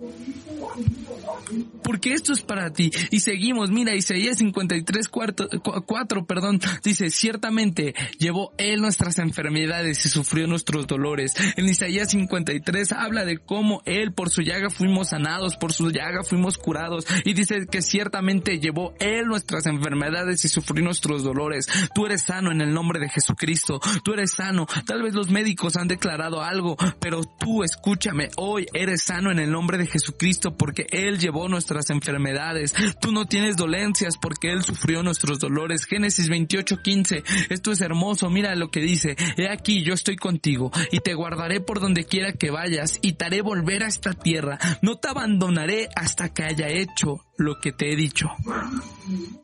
Porque 1.83 2.13
esto 2.13 2.33
es 2.33 2.41
para 2.41 2.71
ti. 2.71 2.91
Y 3.11 3.19
seguimos, 3.21 3.69
mira, 3.71 3.95
Isaías 3.95 4.37
53, 4.37 5.07
cuarto, 5.09 5.47
cu- 5.61 5.83
4, 5.85 6.25
perdón, 6.25 6.59
dice, 6.83 7.09
ciertamente 7.09 7.93
llevó 8.19 8.53
él 8.57 8.81
nuestras 8.81 9.17
enfermedades 9.19 10.05
y 10.05 10.09
sufrió 10.09 10.47
nuestros 10.47 10.87
dolores. 10.87 11.33
En 11.57 11.65
Isaías 11.65 12.09
53 12.11 12.91
habla 12.91 13.25
de 13.25 13.37
cómo 13.39 13.81
él 13.85 14.13
por 14.13 14.29
su 14.29 14.41
llaga 14.41 14.69
fuimos 14.69 15.09
sanados, 15.09 15.55
por 15.57 15.73
su 15.73 15.89
llaga 15.91 16.23
fuimos 16.23 16.57
curados. 16.57 17.05
Y 17.25 17.33
dice 17.33 17.65
que 17.69 17.81
ciertamente 17.81 18.59
llevó 18.59 18.93
él 18.99 19.25
nuestras 19.25 19.65
enfermedades 19.65 20.43
y 20.45 20.49
sufrió 20.49 20.83
nuestros 20.83 21.23
dolores. 21.23 21.67
Tú 21.95 22.05
eres 22.05 22.23
sano 22.23 22.51
en 22.51 22.61
el 22.61 22.73
nombre 22.73 22.99
de 22.99 23.09
Jesucristo. 23.09 23.79
Tú 24.03 24.13
eres 24.13 24.31
sano. 24.31 24.67
Tal 24.85 25.01
vez 25.01 25.13
los 25.13 25.29
médicos 25.29 25.75
han 25.77 25.87
declarado 25.87 26.41
algo, 26.41 26.77
pero 26.99 27.23
tú 27.23 27.63
escúchame, 27.63 28.29
hoy 28.37 28.65
eres 28.73 29.03
sano 29.03 29.31
en 29.31 29.39
el 29.39 29.51
nombre 29.51 29.77
de 29.77 29.87
Jesucristo 29.87 30.55
porque 30.55 30.87
él 30.91 31.19
llevó 31.19 31.40
nuestras 31.49 31.89
enfermedades. 31.89 32.73
Tú 33.01 33.11
no 33.11 33.25
tienes 33.25 33.57
dolencias 33.57 34.17
porque 34.17 34.51
Él 34.51 34.63
sufrió 34.63 35.03
nuestros 35.03 35.39
dolores. 35.39 35.85
Génesis 35.85 36.29
28:15. 36.29 37.23
Esto 37.49 37.71
es 37.71 37.81
hermoso. 37.81 38.29
Mira 38.29 38.55
lo 38.55 38.69
que 38.69 38.81
dice. 38.81 39.15
He 39.37 39.49
aquí, 39.49 39.83
yo 39.83 39.93
estoy 39.93 40.15
contigo 40.15 40.71
y 40.91 40.99
te 40.99 41.13
guardaré 41.13 41.61
por 41.61 41.79
donde 41.79 42.05
quiera 42.05 42.33
que 42.33 42.51
vayas 42.51 42.99
y 43.01 43.13
te 43.13 43.25
haré 43.25 43.41
volver 43.41 43.83
a 43.83 43.87
esta 43.87 44.13
tierra. 44.13 44.57
No 44.81 44.97
te 44.97 45.09
abandonaré 45.09 45.89
hasta 45.95 46.33
que 46.33 46.43
haya 46.43 46.67
hecho 46.69 47.21
lo 47.41 47.59
que 47.59 47.71
te 47.71 47.91
he 47.91 47.95
dicho. 47.95 48.29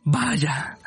Vaya. 0.03 0.77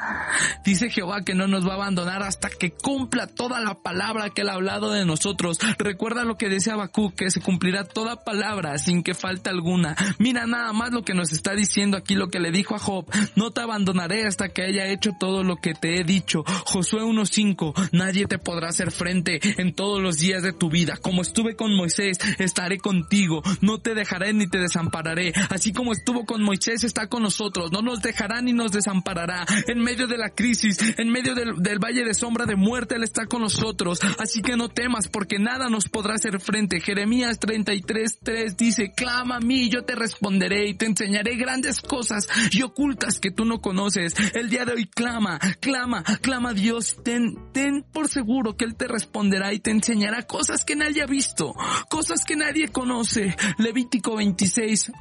Dice 0.64 0.88
Jehová 0.90 1.22
que 1.22 1.34
no 1.34 1.46
nos 1.46 1.66
va 1.66 1.72
a 1.72 1.76
abandonar 1.76 2.22
hasta 2.22 2.48
que 2.48 2.70
cumpla 2.70 3.26
toda 3.26 3.60
la 3.60 3.74
palabra 3.74 4.30
que 4.30 4.42
él 4.42 4.48
ha 4.48 4.54
hablado 4.54 4.90
de 4.92 5.04
nosotros. 5.04 5.58
Recuerda 5.78 6.24
lo 6.24 6.36
que 6.36 6.48
decía 6.48 6.76
Bakú, 6.76 7.12
que 7.14 7.30
se 7.30 7.40
cumplirá 7.40 7.84
toda 7.84 8.24
palabra 8.24 8.78
sin 8.78 9.02
que 9.02 9.14
falte 9.14 9.50
alguna. 9.50 9.96
Mira 10.18 10.46
nada 10.46 10.72
más 10.72 10.92
lo 10.92 11.02
que 11.02 11.14
nos 11.14 11.32
está 11.32 11.54
diciendo 11.54 11.96
aquí, 11.96 12.14
lo 12.14 12.28
que 12.28 12.40
le 12.40 12.50
dijo 12.50 12.74
a 12.74 12.78
Job. 12.78 13.06
No 13.36 13.50
te 13.50 13.60
abandonaré 13.60 14.26
hasta 14.26 14.48
que 14.50 14.62
haya 14.62 14.86
hecho 14.86 15.12
todo 15.18 15.42
lo 15.42 15.56
que 15.56 15.74
te 15.74 16.00
he 16.00 16.04
dicho. 16.04 16.44
Josué 16.64 17.02
1.5. 17.02 17.90
Nadie 17.92 18.26
te 18.26 18.38
podrá 18.38 18.68
hacer 18.68 18.90
frente 18.90 19.40
en 19.60 19.74
todos 19.74 20.00
los 20.00 20.18
días 20.18 20.42
de 20.42 20.52
tu 20.52 20.70
vida. 20.70 20.96
Como 20.96 21.22
estuve 21.22 21.56
con 21.56 21.76
Moisés, 21.76 22.18
estaré 22.38 22.78
contigo. 22.78 23.42
No 23.60 23.78
te 23.78 23.94
dejaré 23.94 24.32
ni 24.32 24.48
te 24.48 24.58
desampararé. 24.58 25.32
Así 25.50 25.72
como 25.72 25.92
estuvo 25.92 26.24
con 26.24 26.42
Moisés, 26.42 26.84
está 27.00 27.08
con 27.08 27.22
nosotros. 27.22 27.72
No 27.72 27.80
nos 27.80 28.02
dejará 28.02 28.42
ni 28.42 28.52
nos 28.52 28.72
desamparará. 28.72 29.46
En 29.68 29.78
medio 29.78 30.06
de 30.06 30.18
la 30.18 30.28
crisis, 30.30 30.78
en 30.98 31.08
medio 31.08 31.34
del, 31.34 31.78
valle 31.78 32.04
de 32.04 32.12
sombra 32.12 32.44
de 32.44 32.56
muerte, 32.56 32.96
Él 32.96 33.04
está 33.04 33.24
con 33.24 33.40
nosotros. 33.40 34.00
Así 34.18 34.42
que 34.42 34.56
no 34.56 34.68
temas 34.68 35.08
porque 35.08 35.38
nada 35.38 35.70
nos 35.70 35.88
podrá 35.88 36.14
hacer 36.14 36.40
frente. 36.40 36.80
Jeremías 36.80 37.40
33.3 37.40 38.54
dice, 38.56 38.92
clama 38.94 39.36
a 39.36 39.40
mí, 39.40 39.70
yo 39.70 39.84
te 39.84 39.94
responderé 39.94 40.68
y 40.68 40.74
te 40.74 40.86
enseñaré 40.86 41.36
grandes 41.36 41.80
cosas 41.80 42.28
y 42.50 42.60
ocultas 42.62 43.18
que 43.18 43.30
tú 43.30 43.46
no 43.46 43.60
conoces. 43.60 44.14
El 44.34 44.50
día 44.50 44.66
de 44.66 44.72
hoy 44.72 44.86
clama, 44.86 45.38
clama, 45.60 46.04
clama 46.20 46.50
a 46.50 46.54
Dios. 46.54 46.96
Ten, 47.02 47.34
ten 47.52 47.82
por 47.82 48.08
seguro 48.08 48.56
que 48.56 48.66
Él 48.66 48.74
te 48.74 48.88
responderá 48.88 49.54
y 49.54 49.60
te 49.60 49.70
enseñará 49.70 50.26
cosas 50.26 50.66
que 50.66 50.76
nadie 50.76 51.02
ha 51.02 51.06
visto, 51.06 51.54
cosas 51.88 52.26
que 52.26 52.36
nadie 52.36 52.68
conoce. 52.68 53.34
Levítico 53.56 54.16
26. 54.16 54.92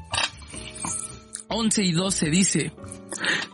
11 1.49 1.83
y 1.83 1.91
12 1.91 2.29
dice, 2.29 2.71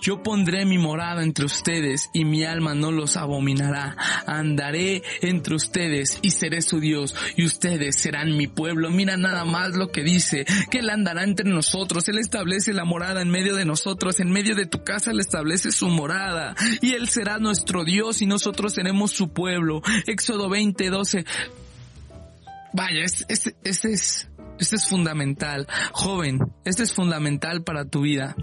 yo 0.02 0.22
pondré 0.22 0.66
mi 0.66 0.78
morada 0.78 1.24
entre 1.24 1.46
ustedes 1.46 2.10
y 2.14 2.26
mi 2.26 2.44
alma 2.44 2.76
no 2.76 2.92
los 2.92 3.16
abominará. 3.16 3.96
Andaré 4.28 5.02
entre 5.22 5.56
ustedes 5.56 6.20
y 6.22 6.32
seré 6.32 6.62
su 6.62 6.80
Dios 6.80 7.16
y 7.36 7.46
ustedes 7.46 7.96
serán 7.96 8.36
mi 8.36 8.48
pueblo. 8.48 8.90
Mira 8.90 9.16
nada 9.18 9.46
más 9.46 9.76
lo 9.76 9.92
que 9.92 10.04
dice, 10.04 10.46
que 10.70 10.80
Él 10.80 10.90
andará 10.90 11.24
entre 11.24 11.50
nosotros. 11.50 12.08
Él 12.10 12.20
establece 12.20 12.74
la 12.74 12.86
morada 12.86 13.22
en 13.22 13.30
medio 13.30 13.56
de 13.56 13.66
nosotros. 13.66 14.20
En 14.20 14.30
medio 14.30 14.56
de 14.56 14.66
tu 14.66 14.84
casa 14.84 15.12
Él 15.12 15.20
establece 15.20 15.72
su 15.72 15.88
morada 15.88 16.54
y 16.82 16.94
Él 16.94 17.08
será 17.08 17.40
nuestro 17.40 17.86
Dios 17.86 18.22
y 18.22 18.26
nosotros 18.26 18.74
seremos 18.74 19.12
su 19.12 19.30
pueblo. 19.30 19.82
Éxodo 20.06 20.50
20, 20.50 20.90
12. 20.90 21.26
Vaya, 22.74 23.06
este, 23.06 23.56
este 23.64 23.94
es, 23.94 24.28
este 24.60 24.78
es 24.78 24.88
fundamental. 24.88 25.68
Joven, 25.92 26.40
este 26.64 26.84
es 26.84 26.94
fundamental 26.94 27.64
para 27.64 27.86
tu 27.86 28.02
vida. 28.02 28.36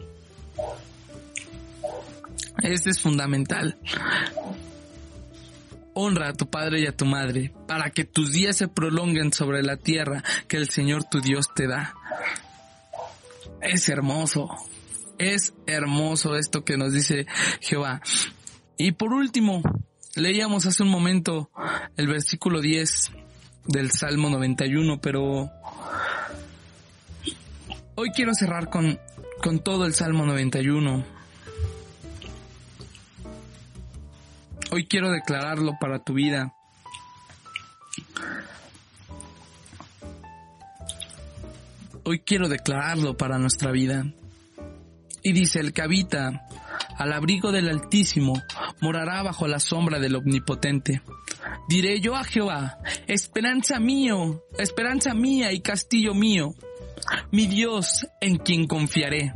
Este 2.62 2.90
es 2.90 3.00
fundamental. 3.00 3.78
Honra 5.94 6.28
a 6.28 6.32
tu 6.32 6.48
padre 6.48 6.80
y 6.80 6.86
a 6.86 6.96
tu 6.96 7.04
madre 7.04 7.52
para 7.66 7.90
que 7.90 8.04
tus 8.04 8.32
días 8.32 8.56
se 8.56 8.68
prolonguen 8.68 9.32
sobre 9.32 9.62
la 9.62 9.76
tierra 9.76 10.22
que 10.48 10.56
el 10.56 10.70
Señor 10.70 11.04
tu 11.04 11.20
Dios 11.20 11.46
te 11.54 11.66
da. 11.66 11.94
Es 13.60 13.88
hermoso. 13.88 14.48
Es 15.18 15.54
hermoso 15.66 16.36
esto 16.36 16.64
que 16.64 16.76
nos 16.76 16.92
dice 16.92 17.26
Jehová. 17.60 18.00
Y 18.76 18.92
por 18.92 19.12
último, 19.12 19.62
leíamos 20.14 20.66
hace 20.66 20.82
un 20.82 20.88
momento 20.88 21.50
el 21.96 22.08
versículo 22.08 22.60
10 22.60 23.12
del 23.66 23.90
Salmo 23.92 24.30
91, 24.30 25.00
pero 25.00 25.50
hoy 28.02 28.10
quiero 28.10 28.34
cerrar 28.34 28.68
con, 28.68 28.98
con 29.40 29.60
todo 29.60 29.86
el 29.86 29.94
Salmo 29.94 30.26
91. 30.26 31.04
Hoy 34.72 34.86
quiero 34.86 35.12
declararlo 35.12 35.74
para 35.80 36.00
tu 36.00 36.14
vida. 36.14 36.52
Hoy 42.02 42.18
quiero 42.26 42.48
declararlo 42.48 43.16
para 43.16 43.38
nuestra 43.38 43.70
vida. 43.70 44.04
Y 45.22 45.32
dice, 45.32 45.60
el 45.60 45.72
que 45.72 45.82
habita 45.82 46.48
al 46.98 47.12
abrigo 47.12 47.52
del 47.52 47.68
Altísimo 47.68 48.32
morará 48.80 49.22
bajo 49.22 49.46
la 49.46 49.60
sombra 49.60 50.00
del 50.00 50.16
Omnipotente. 50.16 51.02
Diré 51.68 52.00
yo 52.00 52.16
a 52.16 52.24
Jehová, 52.24 52.78
esperanza 53.06 53.78
mío, 53.78 54.42
esperanza 54.58 55.14
mía 55.14 55.52
y 55.52 55.60
castillo 55.60 56.14
mío, 56.14 56.56
mi 57.30 57.46
Dios 57.46 58.06
en 58.20 58.38
quien 58.38 58.66
confiaré. 58.66 59.32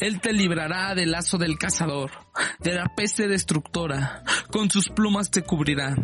Él 0.00 0.20
te 0.20 0.32
librará 0.32 0.94
del 0.94 1.12
lazo 1.12 1.38
del 1.38 1.58
cazador, 1.58 2.10
de 2.60 2.74
la 2.74 2.92
peste 2.94 3.28
destructora, 3.28 4.22
con 4.50 4.70
sus 4.70 4.88
plumas 4.88 5.30
te 5.30 5.42
cubrirá, 5.42 5.96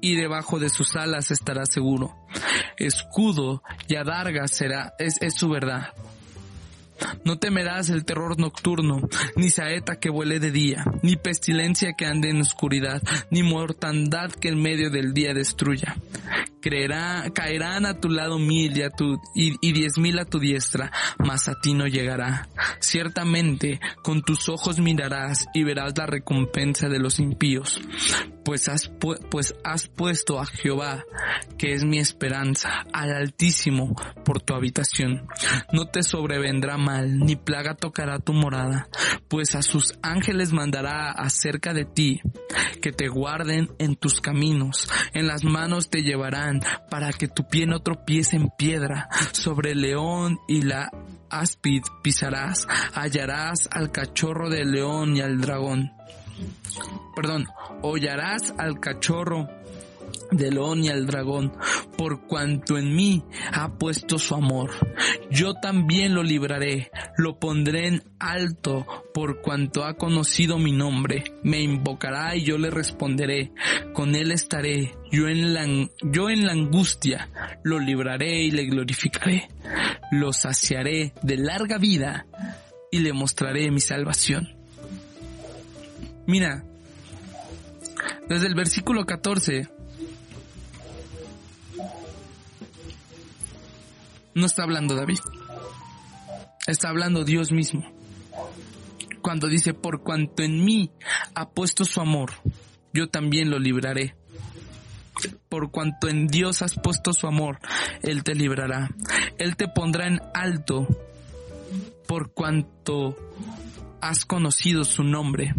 y 0.00 0.14
debajo 0.14 0.58
de 0.58 0.70
sus 0.70 0.96
alas 0.96 1.30
estarás 1.30 1.72
seguro. 1.72 2.16
Escudo 2.76 3.62
y 3.88 3.96
adarga 3.96 4.46
será, 4.48 4.94
es, 4.98 5.20
es 5.20 5.34
su 5.34 5.48
verdad. 5.48 5.92
No 7.24 7.38
temerás 7.38 7.90
el 7.90 8.04
terror 8.04 8.38
nocturno, 8.38 9.00
ni 9.36 9.50
saeta 9.50 9.96
que 9.96 10.10
vuele 10.10 10.38
de 10.38 10.50
día, 10.50 10.84
ni 11.02 11.16
pestilencia 11.16 11.94
que 11.94 12.06
ande 12.06 12.30
en 12.30 12.40
oscuridad, 12.40 13.02
ni 13.30 13.42
mortandad 13.42 14.30
que 14.30 14.48
en 14.48 14.60
medio 14.60 14.90
del 14.90 15.12
día 15.12 15.34
destruya. 15.34 15.96
Creerá, 16.62 17.24
caerán 17.34 17.86
a 17.86 17.94
tu 18.00 18.08
lado 18.08 18.38
mil 18.38 18.76
y, 18.76 18.82
a 18.82 18.90
tu, 18.90 19.20
y, 19.34 19.54
y 19.66 19.72
diez 19.72 19.98
mil 19.98 20.18
a 20.18 20.24
tu 20.24 20.38
diestra, 20.38 20.92
mas 21.18 21.48
a 21.48 21.54
ti 21.60 21.74
no 21.74 21.86
llegará. 21.86 22.48
Ciertamente, 22.80 23.80
con 24.02 24.22
tus 24.22 24.48
ojos 24.48 24.78
mirarás 24.78 25.46
y 25.54 25.64
verás 25.64 25.96
la 25.96 26.06
recompensa 26.06 26.88
de 26.88 26.98
los 26.98 27.18
impíos. 27.18 27.80
Pues 28.44 28.68
has, 28.68 28.90
pu- 28.90 29.18
pues 29.30 29.54
has 29.64 29.86
puesto 29.88 30.40
a 30.40 30.46
Jehová, 30.46 31.04
que 31.56 31.72
es 31.72 31.84
mi 31.84 31.98
esperanza, 31.98 32.84
al 32.92 33.10
Altísimo, 33.12 33.94
por 34.24 34.40
tu 34.42 34.54
habitación. 34.54 35.26
No 35.72 35.86
te 35.86 36.02
sobrevendrá 36.02 36.76
mal, 36.76 37.18
ni 37.18 37.36
plaga 37.36 37.74
tocará 37.74 38.18
tu 38.18 38.32
morada, 38.32 38.88
pues 39.28 39.54
a 39.54 39.62
sus 39.62 39.94
ángeles 40.02 40.52
mandará 40.52 41.10
acerca 41.12 41.72
de 41.74 41.84
ti, 41.84 42.20
que 42.82 42.92
te 42.92 43.08
guarden 43.08 43.68
en 43.78 43.94
tus 43.94 44.20
caminos, 44.20 44.88
en 45.12 45.26
las 45.26 45.44
manos 45.44 45.90
te 45.90 46.02
llevarán, 46.02 46.49
para 46.88 47.12
que 47.12 47.28
tu 47.28 47.46
pie 47.46 47.66
no 47.66 47.80
tropiece 47.80 48.36
en 48.36 48.50
piedra, 48.50 49.08
sobre 49.32 49.72
el 49.72 49.82
león 49.82 50.38
y 50.48 50.62
la 50.62 50.90
áspid 51.28 51.82
pisarás, 52.02 52.66
hallarás 52.94 53.68
al 53.70 53.92
cachorro 53.92 54.50
del 54.50 54.72
león 54.72 55.16
y 55.16 55.20
al 55.20 55.40
dragón. 55.40 55.92
Perdón, 57.14 57.46
hollarás 57.82 58.54
al 58.58 58.80
cachorro 58.80 59.48
del 60.30 60.54
león 60.54 60.84
y 60.84 60.88
al 60.88 61.06
dragón, 61.06 61.52
por 61.96 62.26
cuanto 62.26 62.78
en 62.78 62.94
mí 62.94 63.22
ha 63.52 63.74
puesto 63.78 64.18
su 64.18 64.34
amor. 64.34 64.70
Yo 65.30 65.54
también 65.54 66.14
lo 66.14 66.22
libraré, 66.22 66.90
lo 67.16 67.38
pondré 67.38 67.88
en 67.88 68.02
alto, 68.18 68.86
por 69.14 69.40
cuanto 69.40 69.84
ha 69.84 69.94
conocido 69.94 70.58
mi 70.58 70.72
nombre. 70.72 71.24
Me 71.42 71.60
invocará 71.60 72.36
y 72.36 72.44
yo 72.44 72.58
le 72.58 72.70
responderé. 72.70 73.52
Con 73.92 74.14
él 74.14 74.32
estaré, 74.32 74.94
yo 75.10 75.28
en 75.28 75.54
la, 75.54 75.66
yo 76.02 76.30
en 76.30 76.46
la 76.46 76.52
angustia, 76.52 77.28
lo 77.62 77.78
libraré 77.78 78.42
y 78.42 78.50
le 78.50 78.66
glorificaré. 78.66 79.48
Lo 80.10 80.32
saciaré 80.32 81.12
de 81.22 81.36
larga 81.36 81.78
vida 81.78 82.26
y 82.90 83.00
le 83.00 83.12
mostraré 83.12 83.70
mi 83.70 83.80
salvación. 83.80 84.48
Mira, 86.26 86.64
desde 88.28 88.46
el 88.46 88.54
versículo 88.54 89.04
14, 89.06 89.68
no 94.40 94.46
está 94.46 94.62
hablando 94.62 94.96
David, 94.96 95.20
está 96.66 96.88
hablando 96.88 97.24
Dios 97.24 97.52
mismo. 97.52 97.84
Cuando 99.22 99.48
dice, 99.48 99.74
por 99.74 100.02
cuanto 100.02 100.42
en 100.42 100.64
mí 100.64 100.90
ha 101.34 101.50
puesto 101.50 101.84
su 101.84 102.00
amor, 102.00 102.32
yo 102.92 103.08
también 103.08 103.50
lo 103.50 103.58
libraré. 103.58 104.16
Por 105.48 105.70
cuanto 105.70 106.08
en 106.08 106.26
Dios 106.26 106.62
has 106.62 106.74
puesto 106.74 107.12
su 107.12 107.26
amor, 107.26 107.58
Él 108.02 108.24
te 108.24 108.34
librará. 108.34 108.88
Él 109.38 109.56
te 109.56 109.68
pondrá 109.68 110.06
en 110.06 110.20
alto, 110.32 110.88
por 112.08 112.32
cuanto 112.32 113.16
has 114.00 114.24
conocido 114.24 114.84
su 114.84 115.04
nombre. 115.04 115.54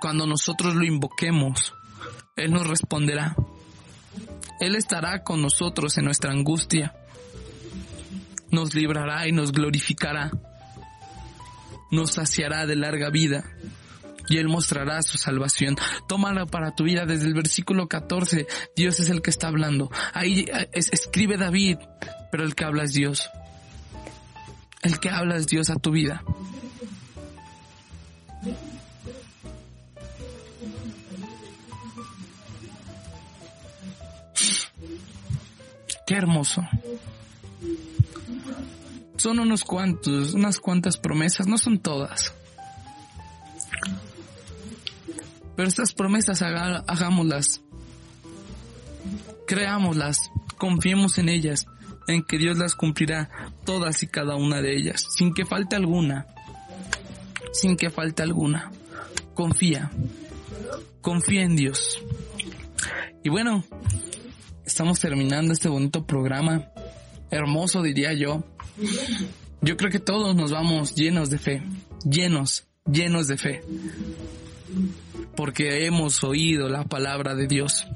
Cuando 0.00 0.26
nosotros 0.26 0.74
lo 0.74 0.84
invoquemos, 0.84 1.74
Él 2.36 2.52
nos 2.52 2.66
responderá. 2.66 3.36
Él 4.60 4.76
estará 4.76 5.22
con 5.22 5.42
nosotros 5.42 5.98
en 5.98 6.06
nuestra 6.06 6.32
angustia. 6.32 6.94
Nos 8.52 8.74
librará 8.74 9.26
y 9.26 9.32
nos 9.32 9.50
glorificará, 9.50 10.30
nos 11.90 12.12
saciará 12.12 12.66
de 12.66 12.76
larga 12.76 13.10
vida 13.10 13.44
y 14.28 14.38
Él 14.38 14.48
mostrará 14.48 15.02
su 15.02 15.18
salvación. 15.18 15.76
Tómala 16.06 16.46
para 16.46 16.74
tu 16.74 16.84
vida 16.84 17.04
desde 17.06 17.26
el 17.26 17.34
versículo 17.34 17.88
14. 17.88 18.46
Dios 18.76 19.00
es 19.00 19.08
el 19.10 19.20
que 19.20 19.30
está 19.30 19.48
hablando. 19.48 19.90
Ahí 20.14 20.46
eh, 20.52 20.68
es- 20.72 20.92
escribe 20.92 21.36
David, 21.36 21.78
pero 22.30 22.44
el 22.44 22.54
que 22.54 22.64
habla 22.64 22.84
es 22.84 22.92
Dios. 22.92 23.28
El 24.82 25.00
que 25.00 25.10
habla 25.10 25.36
es 25.36 25.46
Dios 25.48 25.70
a 25.70 25.76
tu 25.76 25.90
vida. 25.90 26.22
Qué 36.06 36.14
hermoso. 36.14 36.62
Son 39.22 39.38
unos 39.38 39.62
cuantos, 39.62 40.34
unas 40.34 40.58
cuantas 40.58 40.96
promesas, 40.96 41.46
no 41.46 41.56
son 41.56 41.78
todas. 41.78 42.34
Pero 45.54 45.68
estas 45.68 45.92
promesas 45.92 46.42
hagámoslas. 46.42 47.60
Creámoslas, 49.46 50.32
confiemos 50.58 51.18
en 51.18 51.28
ellas, 51.28 51.68
en 52.08 52.24
que 52.24 52.36
Dios 52.36 52.58
las 52.58 52.74
cumplirá 52.74 53.30
todas 53.64 54.02
y 54.02 54.08
cada 54.08 54.34
una 54.34 54.60
de 54.60 54.74
ellas, 54.74 55.06
sin 55.16 55.32
que 55.32 55.46
falte 55.46 55.76
alguna. 55.76 56.26
Sin 57.52 57.76
que 57.76 57.90
falte 57.90 58.24
alguna. 58.24 58.72
Confía. 59.34 59.92
Confía 61.00 61.42
en 61.44 61.54
Dios. 61.54 62.02
Y 63.22 63.28
bueno, 63.28 63.62
estamos 64.66 64.98
terminando 64.98 65.52
este 65.52 65.68
bonito 65.68 66.04
programa. 66.08 66.72
Hermoso 67.32 67.82
diría 67.82 68.12
yo. 68.12 68.44
Yo 69.60 69.76
creo 69.76 69.90
que 69.90 69.98
todos 69.98 70.36
nos 70.36 70.52
vamos 70.52 70.94
llenos 70.94 71.30
de 71.30 71.38
fe. 71.38 71.62
Llenos, 72.04 72.64
llenos 72.90 73.26
de 73.26 73.36
fe. 73.38 73.62
Porque 75.36 75.86
hemos 75.86 76.22
oído 76.24 76.68
la 76.68 76.84
palabra 76.84 77.34
de 77.34 77.46
Dios. 77.46 77.86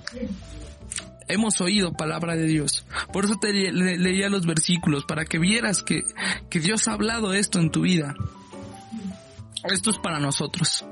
Hemos 1.28 1.60
oído 1.60 1.92
palabra 1.92 2.34
de 2.36 2.44
Dios. 2.46 2.84
Por 3.12 3.24
eso 3.24 3.34
te 3.40 3.52
le- 3.52 3.72
le- 3.72 3.98
leía 3.98 4.28
los 4.28 4.46
versículos, 4.46 5.04
para 5.04 5.24
que 5.24 5.38
vieras 5.38 5.82
que, 5.82 6.02
que 6.48 6.60
Dios 6.60 6.86
ha 6.88 6.92
hablado 6.92 7.32
esto 7.34 7.58
en 7.58 7.70
tu 7.70 7.82
vida. 7.82 8.14
Esto 9.64 9.90
es 9.90 9.98
para 9.98 10.20
nosotros. 10.20 10.84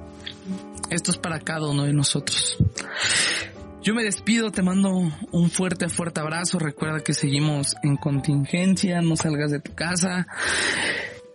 Esto 0.91 1.13
es 1.13 1.19
para 1.19 1.39
cada 1.41 1.69
uno 1.69 1.85
de 1.85 1.93
nosotros. 1.93 2.57
Yo 3.85 3.93
me 3.93 4.03
despido, 4.03 4.51
te 4.51 4.63
mando 4.63 5.13
un 5.31 5.51
fuerte, 5.51 5.91
fuerte 5.91 6.19
abrazo. 6.19 6.59
Recuerda 6.59 7.01
que 7.01 7.13
seguimos 7.13 7.77
en 7.83 7.97
contingencia, 7.97 9.03
no 9.03 9.15
salgas 9.15 9.51
de 9.51 9.61
tu 9.61 9.75
casa. 9.75 10.27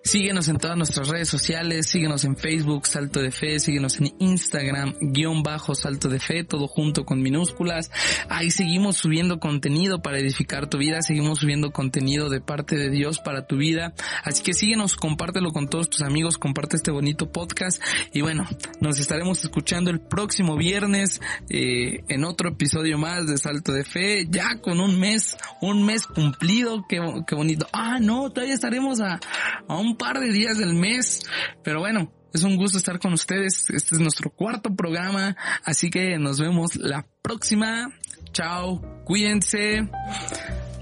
Síguenos 0.10 0.48
en 0.48 0.58
todas 0.58 0.76
nuestras 0.76 1.08
redes 1.08 1.30
sociales, 1.30 1.86
síguenos 1.86 2.24
en 2.24 2.36
Facebook, 2.36 2.88
Salto 2.88 3.22
de 3.22 3.30
Fe, 3.30 3.60
síguenos 3.60 4.02
en 4.02 4.12
Instagram, 4.18 4.96
guion 5.00 5.44
bajo 5.44 5.76
Salto 5.76 6.10
de 6.10 6.20
Fe, 6.20 6.44
todo 6.44 6.68
junto 6.68 7.06
con 7.06 7.22
minúsculas. 7.22 7.92
Ahí 8.28 8.50
seguimos 8.50 8.98
subiendo 8.98 9.40
contenido 9.40 10.02
para 10.02 10.18
edificar 10.18 10.68
tu 10.68 10.80
vida, 10.80 11.04
seguimos 11.04 11.38
subiendo 11.38 11.70
contenido 11.70 12.28
de 12.30 12.42
parte 12.42 12.76
de 12.76 12.90
Dios 12.90 13.20
para 13.20 13.46
tu 13.46 13.58
vida. 13.58 13.94
Así 14.24 14.42
que 14.42 14.56
síguenos, 14.56 14.96
compártelo 14.96 15.52
con 15.52 15.68
todos 15.68 15.92
tus 15.92 16.02
amigos, 16.02 16.40
comparte 16.40 16.78
este 16.78 16.90
bonito 16.90 17.32
podcast 17.32 17.80
y 18.12 18.22
bueno, 18.22 18.48
nos 18.82 19.00
estaremos 19.00 19.44
escuchando 19.44 19.92
el 19.92 20.00
próximo 20.00 20.58
viernes 20.58 21.22
eh, 21.52 22.04
en 22.08 22.24
otro 22.24 22.50
episodio 22.50 22.98
más 22.98 23.28
de 23.28 23.38
Salto 23.38 23.74
de 23.74 23.84
Fe, 23.84 24.26
ya 24.28 24.60
con 24.60 24.80
un 24.80 25.00
mes, 25.00 25.38
un 25.62 25.86
mes 25.86 26.08
cumplido, 26.08 26.84
qué, 26.90 27.00
qué 27.28 27.36
bonito. 27.36 27.68
Ah, 27.74 28.00
no, 28.02 28.32
todavía 28.32 28.56
estaremos 28.56 29.02
a, 29.02 29.20
a 29.68 29.78
un 29.78 29.99
par 30.00 30.20
de 30.20 30.32
días 30.32 30.58
del 30.58 30.74
mes, 30.74 31.22
pero 31.64 31.82
bueno, 31.82 32.12
es 32.34 32.44
un 32.44 32.56
gusto 32.56 32.80
estar 32.80 32.98
con 32.98 33.14
ustedes. 33.14 33.70
Este 33.70 33.96
es 33.96 34.02
nuestro 34.02 34.32
cuarto 34.32 34.76
programa, 34.76 35.36
así 35.64 35.92
que 35.92 36.18
nos 36.18 36.40
vemos 36.40 36.76
la 36.76 37.06
próxima. 37.22 37.92
Chao, 38.32 38.82
cuídense. 39.06 39.88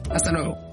Hasta 0.10 0.32
luego. 0.32 0.67